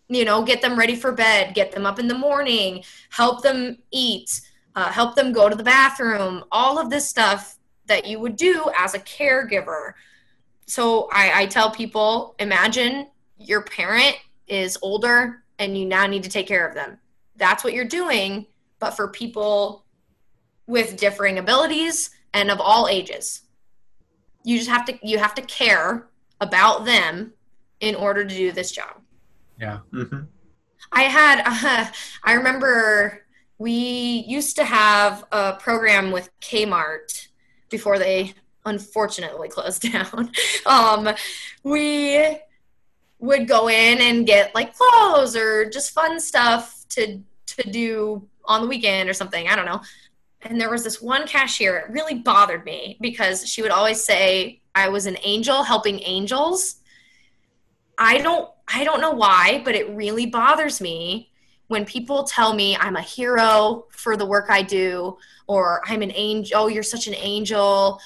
you 0.10 0.26
know, 0.26 0.44
get 0.44 0.62
them 0.62 0.78
ready 0.78 0.96
for 0.96 1.12
bed, 1.12 1.54
get 1.54 1.72
them 1.72 1.86
up 1.86 2.00
in 2.00 2.08
the 2.08 2.18
morning, 2.18 2.84
help 3.12 3.44
them 3.44 3.78
eat, 3.92 4.42
uh, 4.76 4.92
help 4.92 5.16
them 5.16 5.32
go 5.32 5.48
to 5.48 5.56
the 5.56 5.64
bathroom, 5.64 6.44
all 6.52 6.80
of 6.80 6.90
this 6.90 7.08
stuff 7.08 7.58
that 7.86 8.08
you 8.08 8.20
would 8.20 8.36
do 8.36 8.70
as 8.76 8.96
a 8.96 9.00
caregiver. 9.00 9.94
So 10.66 11.08
I, 11.12 11.44
I 11.44 11.46
tell 11.46 11.72
people 11.72 12.36
imagine 12.40 13.08
your 13.38 13.62
parent 13.62 14.16
is 14.48 14.78
older 14.82 15.44
and 15.60 15.78
you 15.78 15.86
now 15.86 16.08
need 16.08 16.24
to 16.24 16.30
take 16.30 16.48
care 16.48 16.68
of 16.68 16.74
them. 16.74 16.98
That's 17.36 17.64
what 17.64 17.74
you're 17.74 17.86
doing 17.86 18.48
but 18.80 18.92
for 18.92 19.10
people 19.10 19.86
with 20.68 20.96
differing 20.96 21.38
abilities 21.38 22.12
and 22.34 22.50
of 22.50 22.60
all 22.60 22.88
ages. 22.88 23.42
You 24.44 24.58
just 24.58 24.70
have 24.70 24.86
to 24.86 24.98
you 25.04 25.20
have 25.20 25.36
to 25.36 25.42
care 25.42 26.08
about 26.42 26.86
them 26.86 27.34
in 27.82 27.96
order 27.96 28.24
to 28.24 28.36
do 28.36 28.52
this 28.52 28.72
job 28.72 29.02
Yeah. 29.60 29.80
Mhm. 29.92 30.28
i 30.92 31.04
had 31.04 31.42
uh, 31.46 31.92
i 32.24 32.34
remember 32.34 33.26
we 33.58 34.24
used 34.28 34.56
to 34.56 34.64
have 34.64 35.26
a 35.32 35.54
program 35.54 36.12
with 36.12 36.30
kmart 36.40 37.28
before 37.70 38.00
they 38.00 38.34
unfortunately 38.66 39.50
closed 39.50 39.82
down 39.92 40.32
um, 40.66 41.10
we 41.64 42.40
would 43.20 43.48
go 43.48 43.68
in 43.68 44.00
and 44.00 44.26
get 44.26 44.56
like 44.56 44.74
clothes 44.76 45.36
or 45.36 45.70
just 45.70 45.92
fun 45.92 46.20
stuff 46.20 46.86
to 46.90 47.22
to 47.48 47.70
do 47.70 48.28
on 48.46 48.62
the 48.62 48.68
weekend 48.68 49.10
or 49.10 49.14
something. 49.14 49.48
I 49.48 49.56
don't 49.56 49.66
know. 49.66 49.82
And 50.42 50.60
there 50.60 50.70
was 50.70 50.84
this 50.84 51.02
one 51.02 51.28
cashier, 51.28 51.78
it 51.78 51.92
really 51.92 52.16
bothered 52.16 52.64
me 52.64 52.98
because 53.02 53.48
she 53.48 53.62
would 53.62 53.72
always 53.72 54.02
say 54.04 54.62
I 54.74 54.88
was 54.90 55.06
an 55.06 55.18
angel 55.24 55.64
helping 55.64 56.00
angels. 56.04 56.76
I 57.98 58.20
don't 58.20 58.50
I 58.72 58.84
don't 58.84 59.02
know 59.02 59.12
why, 59.12 59.62
but 59.66 59.76
it 59.76 59.90
really 59.90 60.26
bothers 60.26 60.80
me 60.80 61.32
when 61.68 61.86
people 61.86 62.24
tell 62.24 62.54
me 62.54 62.76
I'm 62.78 62.96
a 62.96 63.02
hero 63.02 63.86
for 63.92 64.18
the 64.18 64.26
work 64.26 64.48
I 64.50 64.62
do 64.62 65.18
or 65.48 65.82
I'm 65.86 66.02
an 66.02 66.12
angel, 66.14 66.62
oh 66.62 66.68
you're 66.68 66.84
such 66.84 67.08
an 67.08 67.16
angel. 67.16 68.00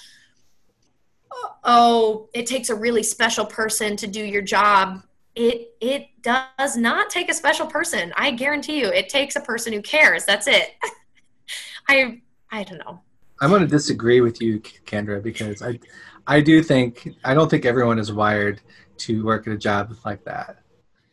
Oh, 1.63 2.29
it 2.33 2.45
takes 2.45 2.69
a 2.69 2.75
really 2.75 3.03
special 3.03 3.45
person 3.45 3.95
to 3.97 4.07
do 4.07 4.23
your 4.23 4.41
job. 4.41 5.03
It 5.35 5.75
it 5.81 6.09
does 6.21 6.77
not 6.77 7.09
take 7.09 7.29
a 7.29 7.33
special 7.33 7.65
person. 7.65 8.13
I 8.15 8.31
guarantee 8.31 8.79
you 8.79 8.87
it 8.87 9.09
takes 9.09 9.35
a 9.35 9.41
person 9.41 9.73
who 9.73 9.81
cares. 9.81 10.25
That's 10.25 10.47
it. 10.47 10.75
I 11.87 12.21
i 12.51 12.63
don't 12.63 12.77
know 12.77 13.01
I'm 13.43 13.49
going 13.49 13.61
to 13.61 13.67
disagree 13.67 14.21
with 14.21 14.41
you, 14.41 14.61
Kendra, 14.61 15.21
because 15.21 15.61
I, 15.61 15.77
I 16.25 16.39
do 16.39 16.63
think 16.63 17.09
I 17.25 17.33
don't 17.33 17.49
think 17.49 17.65
everyone 17.65 17.99
is 17.99 18.09
wired 18.09 18.61
to 18.99 19.25
work 19.25 19.47
at 19.47 19.53
a 19.53 19.57
job 19.57 19.93
like 20.05 20.23
that. 20.23 20.59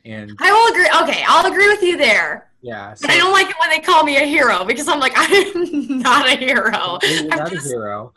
And 0.05 0.35
i 0.39 0.51
will 0.51 0.73
agree 0.73 0.89
okay 1.03 1.25
i'll 1.27 1.45
agree 1.45 1.69
with 1.69 1.83
you 1.83 1.99
there 1.99 2.49
yeah, 2.63 2.95
so 2.95 3.07
but 3.07 3.15
i 3.15 3.19
don't 3.19 3.33
like 3.33 3.51
it 3.51 3.57
when 3.61 3.69
they 3.69 3.81
call 3.81 4.03
me 4.03 4.17
a 4.17 4.25
hero 4.25 4.65
because 4.65 4.89
i'm 4.89 4.99
like 4.99 5.13
i'm 5.17 5.99
not 5.99 6.27
a 6.27 6.37
hero 6.37 6.99
you're 7.03 7.21
I'm 7.21 7.39
not 7.39 7.53
a 7.53 7.61
hero. 7.61 8.15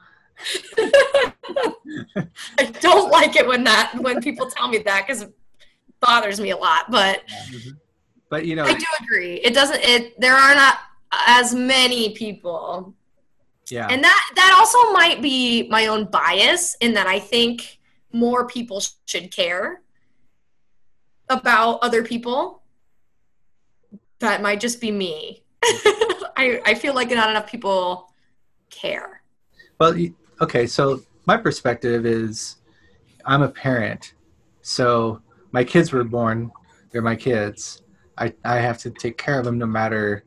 i 2.57 2.65
don't 2.79 3.11
like 3.11 3.35
it 3.35 3.45
when 3.45 3.65
that 3.65 3.93
when 3.99 4.21
people 4.21 4.49
tell 4.49 4.69
me 4.69 4.77
that 4.77 5.05
because 5.05 5.23
it 5.23 5.33
bothers 5.99 6.39
me 6.39 6.51
a 6.51 6.57
lot 6.57 6.89
but 6.89 7.27
mm-hmm. 7.27 7.71
But 8.29 8.45
you 8.45 8.55
know, 8.55 8.63
i 8.63 8.73
do 8.73 8.85
agree 9.03 9.41
it 9.43 9.53
doesn't 9.53 9.81
it 9.81 10.17
there 10.21 10.35
are 10.35 10.55
not 10.55 10.77
as 11.27 11.53
many 11.53 12.11
people 12.11 12.95
yeah, 13.69 13.87
and 13.89 14.03
that 14.03 14.31
that 14.35 14.55
also 14.57 14.91
might 14.91 15.21
be 15.21 15.67
my 15.69 15.87
own 15.87 16.05
bias 16.05 16.75
in 16.81 16.93
that 16.93 17.07
i 17.07 17.19
think 17.19 17.79
more 18.11 18.45
people 18.47 18.79
sh- 18.79 18.91
should 19.05 19.31
care 19.31 19.81
about 21.29 21.79
other 21.81 22.03
people 22.03 22.61
that 24.19 24.41
might 24.41 24.59
just 24.59 24.79
be 24.79 24.91
me 24.91 25.43
I, 26.35 26.61
I 26.65 26.73
feel 26.73 26.93
like 26.93 27.09
not 27.09 27.29
enough 27.29 27.49
people 27.49 28.13
care 28.69 29.21
Well, 29.79 29.95
okay. 30.41 30.67
So 30.67 31.01
my 31.25 31.37
perspective 31.37 32.05
is, 32.05 32.57
I'm 33.25 33.41
a 33.41 33.49
parent, 33.49 34.13
so 34.61 35.21
my 35.51 35.63
kids 35.63 35.91
were 35.91 36.03
born. 36.03 36.51
They're 36.91 37.01
my 37.01 37.15
kids. 37.15 37.81
I 38.17 38.33
I 38.43 38.57
have 38.57 38.77
to 38.79 38.91
take 38.91 39.17
care 39.17 39.39
of 39.39 39.45
them 39.45 39.57
no 39.57 39.65
matter 39.65 40.25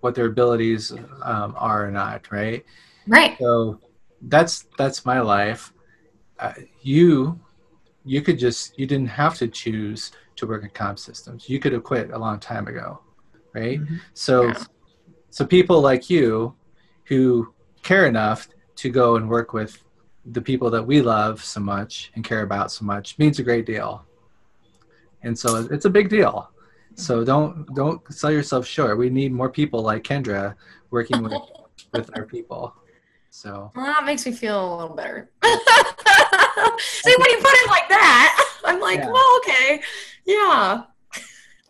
what 0.00 0.14
their 0.14 0.26
abilities 0.26 0.92
um, 1.22 1.54
are 1.56 1.86
or 1.86 1.90
not. 1.90 2.30
Right. 2.30 2.64
right 3.06 3.36
So 3.38 3.80
that's 4.22 4.66
that's 4.76 5.04
my 5.04 5.20
life. 5.20 5.72
Uh, 6.38 6.52
you 6.82 7.38
you 8.04 8.22
could 8.22 8.38
just 8.38 8.78
you 8.78 8.86
didn't 8.86 9.08
have 9.08 9.36
to 9.38 9.48
choose 9.48 10.12
to 10.36 10.46
work 10.46 10.62
in 10.62 10.70
comp 10.70 10.98
systems. 10.98 11.48
You 11.48 11.58
could 11.58 11.72
have 11.72 11.84
quit 11.84 12.10
a 12.10 12.18
long 12.18 12.40
time 12.40 12.66
ago, 12.66 13.00
right? 13.54 13.80
Mhm. 13.80 14.00
So 14.14 14.48
Yeah. 14.48 14.64
so 15.30 15.46
people 15.46 15.80
like 15.80 16.10
you 16.10 16.54
who 17.04 17.54
care 17.82 18.06
enough 18.06 18.48
to 18.76 18.88
go 18.88 19.16
and 19.16 19.28
work 19.28 19.52
with 19.52 19.82
the 20.24 20.40
people 20.40 20.70
that 20.70 20.86
we 20.86 21.02
love 21.02 21.42
so 21.42 21.60
much 21.60 22.10
and 22.14 22.24
care 22.24 22.42
about 22.42 22.70
so 22.72 22.84
much 22.84 23.18
means 23.18 23.38
a 23.38 23.42
great 23.42 23.66
deal. 23.66 24.04
And 25.22 25.38
so 25.38 25.56
it's 25.70 25.84
a 25.84 25.90
big 25.90 26.08
deal. 26.08 26.50
So 26.94 27.24
don't 27.24 27.66
don't 27.74 28.00
sell 28.12 28.30
yourself 28.30 28.66
short. 28.66 28.98
We 28.98 29.10
need 29.10 29.32
more 29.32 29.48
people 29.50 29.82
like 29.82 30.02
Kendra 30.04 30.54
working 30.90 31.22
with 31.22 31.32
with 31.92 32.10
our 32.16 32.24
people. 32.24 32.74
So 33.30 33.70
well, 33.76 33.86
that 33.86 34.04
makes 34.04 34.26
me 34.26 34.32
feel 34.32 34.58
a 34.58 34.76
little 34.80 34.96
better 34.96 35.30
see 35.42 37.14
when 37.16 37.30
you 37.30 37.36
put 37.38 37.54
it 37.54 37.68
like 37.70 37.88
that 37.88 38.44
i'm 38.64 38.80
like 38.80 38.98
Yeah. 38.98 39.08
well 39.10 39.38
okay 39.38 39.80
yeah 40.26 40.82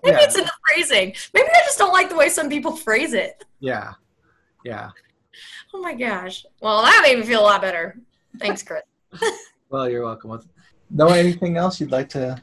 maybe 0.02 0.16
Yeah. 0.16 0.24
it's 0.24 0.38
in 0.38 0.44
the 0.44 0.52
phrasing 0.66 1.14
maybe 1.34 1.48
i 1.48 1.60
just 1.66 1.76
don't 1.78 1.92
like 1.92 2.08
the 2.08 2.16
way 2.16 2.30
some 2.30 2.48
people 2.48 2.74
phrase 2.74 3.12
it 3.12 3.44
yeah. 3.60 3.92
Yeah. 4.64 4.88
Oh 5.74 5.80
my 5.80 5.94
gosh. 5.94 6.44
Well, 6.60 6.82
that 6.82 7.00
made 7.02 7.18
me 7.18 7.24
feel 7.26 7.40
a 7.40 7.42
lot 7.42 7.60
better. 7.62 7.98
Thanks, 8.38 8.62
Chris. 8.62 8.82
Well, 9.70 9.88
you're 9.88 10.04
welcome. 10.04 10.40
Noah, 10.90 11.16
anything 11.18 11.56
else 11.56 11.78
you'd 11.80 11.92
like 11.92 12.08
to 12.10 12.42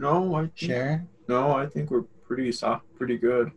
No, 0.00 0.34
I 0.34 0.40
think, 0.40 0.56
share? 0.56 1.06
no, 1.28 1.52
I 1.52 1.66
think 1.66 1.90
we're 1.90 2.04
pretty 2.26 2.50
soft, 2.52 2.86
pretty 2.96 3.18
good. 3.18 3.52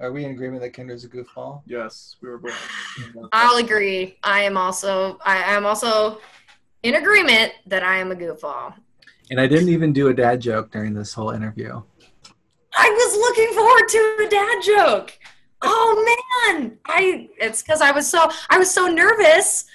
Are 0.00 0.10
we 0.10 0.24
in 0.24 0.32
agreement 0.32 0.60
that 0.62 0.72
Kendra's 0.72 1.04
a 1.04 1.08
goofball? 1.08 1.62
Yes, 1.64 2.16
we 2.20 2.28
were 2.28 2.38
both. 2.38 2.52
I'll 3.32 3.58
agree. 3.64 4.18
I 4.24 4.40
am 4.40 4.56
also 4.56 5.18
I 5.24 5.36
am 5.54 5.64
also 5.64 6.18
in 6.82 6.96
agreement 6.96 7.52
that 7.66 7.84
I 7.84 7.98
am 7.98 8.10
a 8.10 8.16
goofball. 8.16 8.74
And 9.30 9.40
I 9.40 9.46
didn't 9.46 9.68
even 9.68 9.92
do 9.92 10.08
a 10.08 10.14
dad 10.14 10.40
joke 10.40 10.72
during 10.72 10.92
this 10.92 11.14
whole 11.14 11.30
interview. 11.30 11.80
I 12.76 12.90
was 12.90 13.16
looking 13.16 13.54
forward 13.54 13.88
to 13.88 14.26
a 14.26 14.28
dad 14.28 14.62
joke. 14.62 15.18
Oh 15.62 16.50
man. 16.50 16.78
I 16.86 17.30
it's 17.38 17.62
cuz 17.62 17.80
I 17.80 17.92
was 17.92 18.08
so 18.08 18.28
I 18.50 18.58
was 18.58 18.70
so 18.72 18.88
nervous 18.88 19.66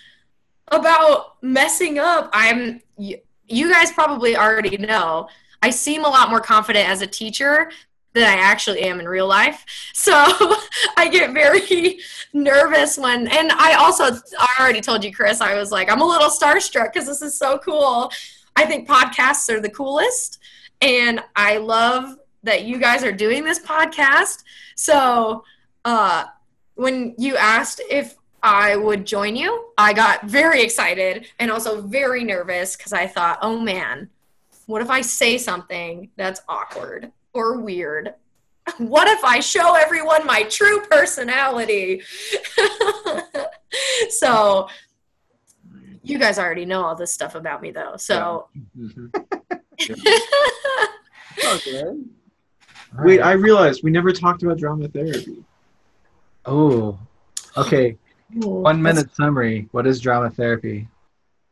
about 0.67 1.41
messing 1.41 1.99
up. 1.99 2.29
I'm 2.33 2.81
you, 2.97 3.17
you 3.47 3.71
guys 3.71 3.93
probably 3.93 4.35
already 4.35 4.77
know. 4.77 5.29
I 5.61 5.69
seem 5.69 6.05
a 6.05 6.09
lot 6.09 6.29
more 6.29 6.41
confident 6.41 6.89
as 6.89 7.01
a 7.01 7.07
teacher 7.07 7.71
than 8.13 8.23
I 8.23 8.41
actually 8.41 8.81
am 8.81 8.99
in 8.99 9.07
real 9.07 9.27
life. 9.27 9.65
So 9.93 10.13
I 10.97 11.07
get 11.09 11.33
very 11.33 11.99
nervous 12.33 12.97
when, 12.97 13.27
and 13.27 13.51
I 13.51 13.75
also, 13.75 14.19
I 14.37 14.55
already 14.59 14.81
told 14.81 15.03
you, 15.03 15.13
Chris, 15.13 15.39
I 15.39 15.55
was 15.55 15.71
like, 15.71 15.89
I'm 15.89 16.01
a 16.01 16.05
little 16.05 16.29
starstruck 16.29 16.93
because 16.93 17.07
this 17.07 17.21
is 17.21 17.37
so 17.37 17.57
cool. 17.59 18.11
I 18.55 18.65
think 18.65 18.87
podcasts 18.87 19.49
are 19.49 19.61
the 19.61 19.69
coolest. 19.69 20.39
And 20.81 21.21
I 21.35 21.57
love 21.57 22.17
that 22.43 22.63
you 22.63 22.79
guys 22.79 23.03
are 23.03 23.11
doing 23.11 23.43
this 23.43 23.59
podcast. 23.59 24.43
So 24.75 25.43
uh, 25.85 26.25
when 26.75 27.15
you 27.17 27.37
asked 27.37 27.81
if 27.89 28.17
I 28.43 28.75
would 28.75 29.05
join 29.05 29.35
you, 29.35 29.67
I 29.77 29.93
got 29.93 30.25
very 30.25 30.63
excited 30.63 31.27
and 31.39 31.51
also 31.51 31.81
very 31.81 32.23
nervous 32.23 32.75
because 32.75 32.93
I 32.93 33.05
thought, 33.05 33.37
oh 33.41 33.59
man, 33.59 34.09
what 34.71 34.81
if 34.81 34.89
I 34.89 35.01
say 35.01 35.37
something 35.37 36.09
that's 36.15 36.41
awkward 36.47 37.11
or 37.33 37.59
weird? 37.59 38.13
What 38.77 39.07
if 39.07 39.23
I 39.23 39.39
show 39.39 39.73
everyone 39.75 40.25
my 40.25 40.43
true 40.43 40.81
personality? 40.81 42.03
so, 44.09 44.69
you 46.03 46.19
guys 46.19 46.37
already 46.37 46.63
know 46.65 46.83
all 46.83 46.95
this 46.95 47.11
stuff 47.11 47.33
about 47.33 47.61
me, 47.61 47.71
though. 47.71 47.95
So, 47.97 48.47
Mhm. 48.77 49.11
Okay. 51.43 51.83
Wait, 52.99 53.19
I 53.19 53.31
realized 53.31 53.83
we 53.83 53.89
never 53.89 54.11
talked 54.11 54.43
about 54.43 54.57
drama 54.59 54.87
therapy. 54.87 55.43
Oh, 56.45 56.99
okay. 57.57 57.97
One 58.35 58.81
minute 58.81 59.13
summary. 59.15 59.67
What 59.71 59.87
is 59.87 59.99
drama 59.99 60.29
therapy? 60.29 60.87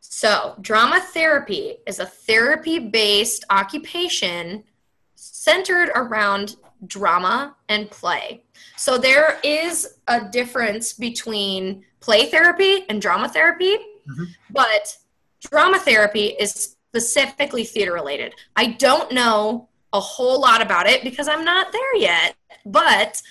So, 0.01 0.55
drama 0.61 0.99
therapy 0.99 1.77
is 1.85 1.99
a 1.99 2.05
therapy 2.05 2.79
based 2.79 3.45
occupation 3.49 4.63
centered 5.15 5.89
around 5.95 6.55
drama 6.87 7.55
and 7.67 7.89
play. 7.89 8.43
So, 8.75 8.97
there 8.97 9.39
is 9.43 9.95
a 10.07 10.21
difference 10.21 10.93
between 10.93 11.85
play 11.99 12.25
therapy 12.25 12.85
and 12.89 13.01
drama 13.01 13.29
therapy, 13.29 13.77
Mhm. 14.07 14.27
but 14.49 14.97
drama 15.41 15.79
therapy 15.79 16.27
is 16.39 16.51
specifically 16.89 17.63
theater 17.63 17.93
related. 17.93 18.33
I 18.55 18.67
don't 18.67 19.11
know 19.11 19.69
a 19.93 19.99
whole 19.99 20.39
lot 20.39 20.61
about 20.61 20.87
it 20.87 21.03
because 21.03 21.27
I'm 21.27 21.43
not 21.43 21.71
there 21.71 21.95
yet, 21.95 22.35
but 22.65 23.21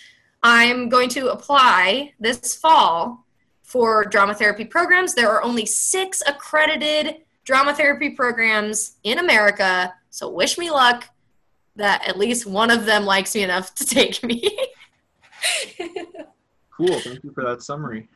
I'm 0.42 0.88
going 0.88 1.08
to 1.10 1.28
apply 1.28 2.14
this 2.20 2.54
fall 2.54 3.24
for 3.68 4.06
drama 4.06 4.32
therapy 4.32 4.64
programs. 4.64 5.14
There 5.14 5.30
are 5.30 5.42
only 5.42 5.66
six 5.66 6.22
accredited 6.26 7.16
drama 7.44 7.74
therapy 7.74 8.10
programs 8.10 8.96
in 9.04 9.18
America. 9.18 9.92
So 10.08 10.30
wish 10.30 10.56
me 10.56 10.70
luck 10.70 11.04
that 11.76 12.08
at 12.08 12.18
least 12.18 12.46
one 12.46 12.70
of 12.70 12.86
them 12.86 13.04
likes 13.04 13.34
me 13.34 13.42
enough 13.42 13.74
to 13.74 13.84
take 13.98 14.24
me. 14.24 14.58
Cool. 16.70 16.98
Thank 17.00 17.22
you 17.22 17.30
for 17.30 17.44
that 17.44 17.60
summary. 17.60 18.08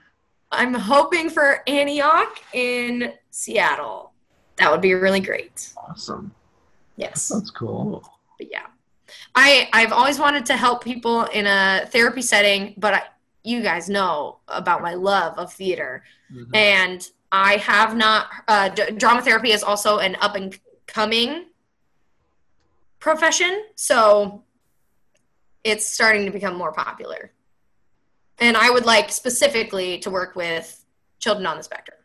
I'm 0.50 0.72
hoping 0.72 1.28
for 1.28 1.62
Antioch 1.66 2.40
in 2.54 3.12
Seattle. 3.30 4.12
That 4.56 4.70
would 4.70 4.80
be 4.80 4.94
really 4.94 5.20
great. 5.20 5.74
Awesome. 5.76 6.34
Yes. 6.96 7.28
That's 7.28 7.50
cool. 7.50 8.02
But 8.38 8.50
yeah. 8.50 8.66
I 9.34 9.68
I've 9.74 9.92
always 9.92 10.18
wanted 10.18 10.46
to 10.46 10.56
help 10.56 10.82
people 10.82 11.24
in 11.24 11.46
a 11.46 11.86
therapy 11.90 12.22
setting, 12.22 12.74
but 12.78 12.94
I, 12.94 13.02
you 13.44 13.62
guys 13.62 13.88
know 13.88 14.38
about 14.48 14.83
my 14.83 14.94
love 14.94 15.38
of 15.38 15.52
theater. 15.52 16.05
Mhm. 16.33 16.57
and 16.57 17.09
I 17.31 17.57
have 17.57 17.94
not. 17.96 18.28
Uh, 18.48 18.68
d- 18.70 18.92
drama 18.92 19.22
therapy 19.22 19.52
is 19.52 19.62
also 19.62 19.98
an 19.98 20.16
up 20.20 20.35
and 20.35 20.59
coming 20.87 21.46
profession, 23.00 23.64
so 23.74 24.42
it's 25.64 25.87
starting 25.87 26.24
to 26.26 26.31
become 26.31 26.55
more 26.55 26.72
popular. 26.72 27.33
And 28.38 28.57
I 28.57 28.70
would 28.70 28.85
like 28.87 29.11
specifically 29.11 29.98
to 30.00 30.11
work 30.11 30.37
with 30.37 30.85
children 31.18 31.46
on 31.46 31.57
the 31.57 31.62
spectrum. 31.62 31.98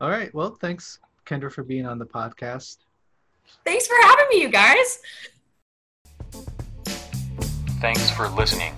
All 0.00 0.10
right. 0.10 0.32
Well, 0.34 0.56
thanks, 0.60 0.98
Kendra, 1.26 1.50
for 1.52 1.62
being 1.62 1.86
on 1.86 1.98
the 1.98 2.06
podcast. 2.06 2.78
Thanks 3.64 3.86
for 3.86 3.96
having 4.02 4.26
me, 4.30 4.40
you 4.42 4.48
guys. 4.48 5.00
Thanks 7.80 8.10
for 8.10 8.28
listening. 8.30 8.74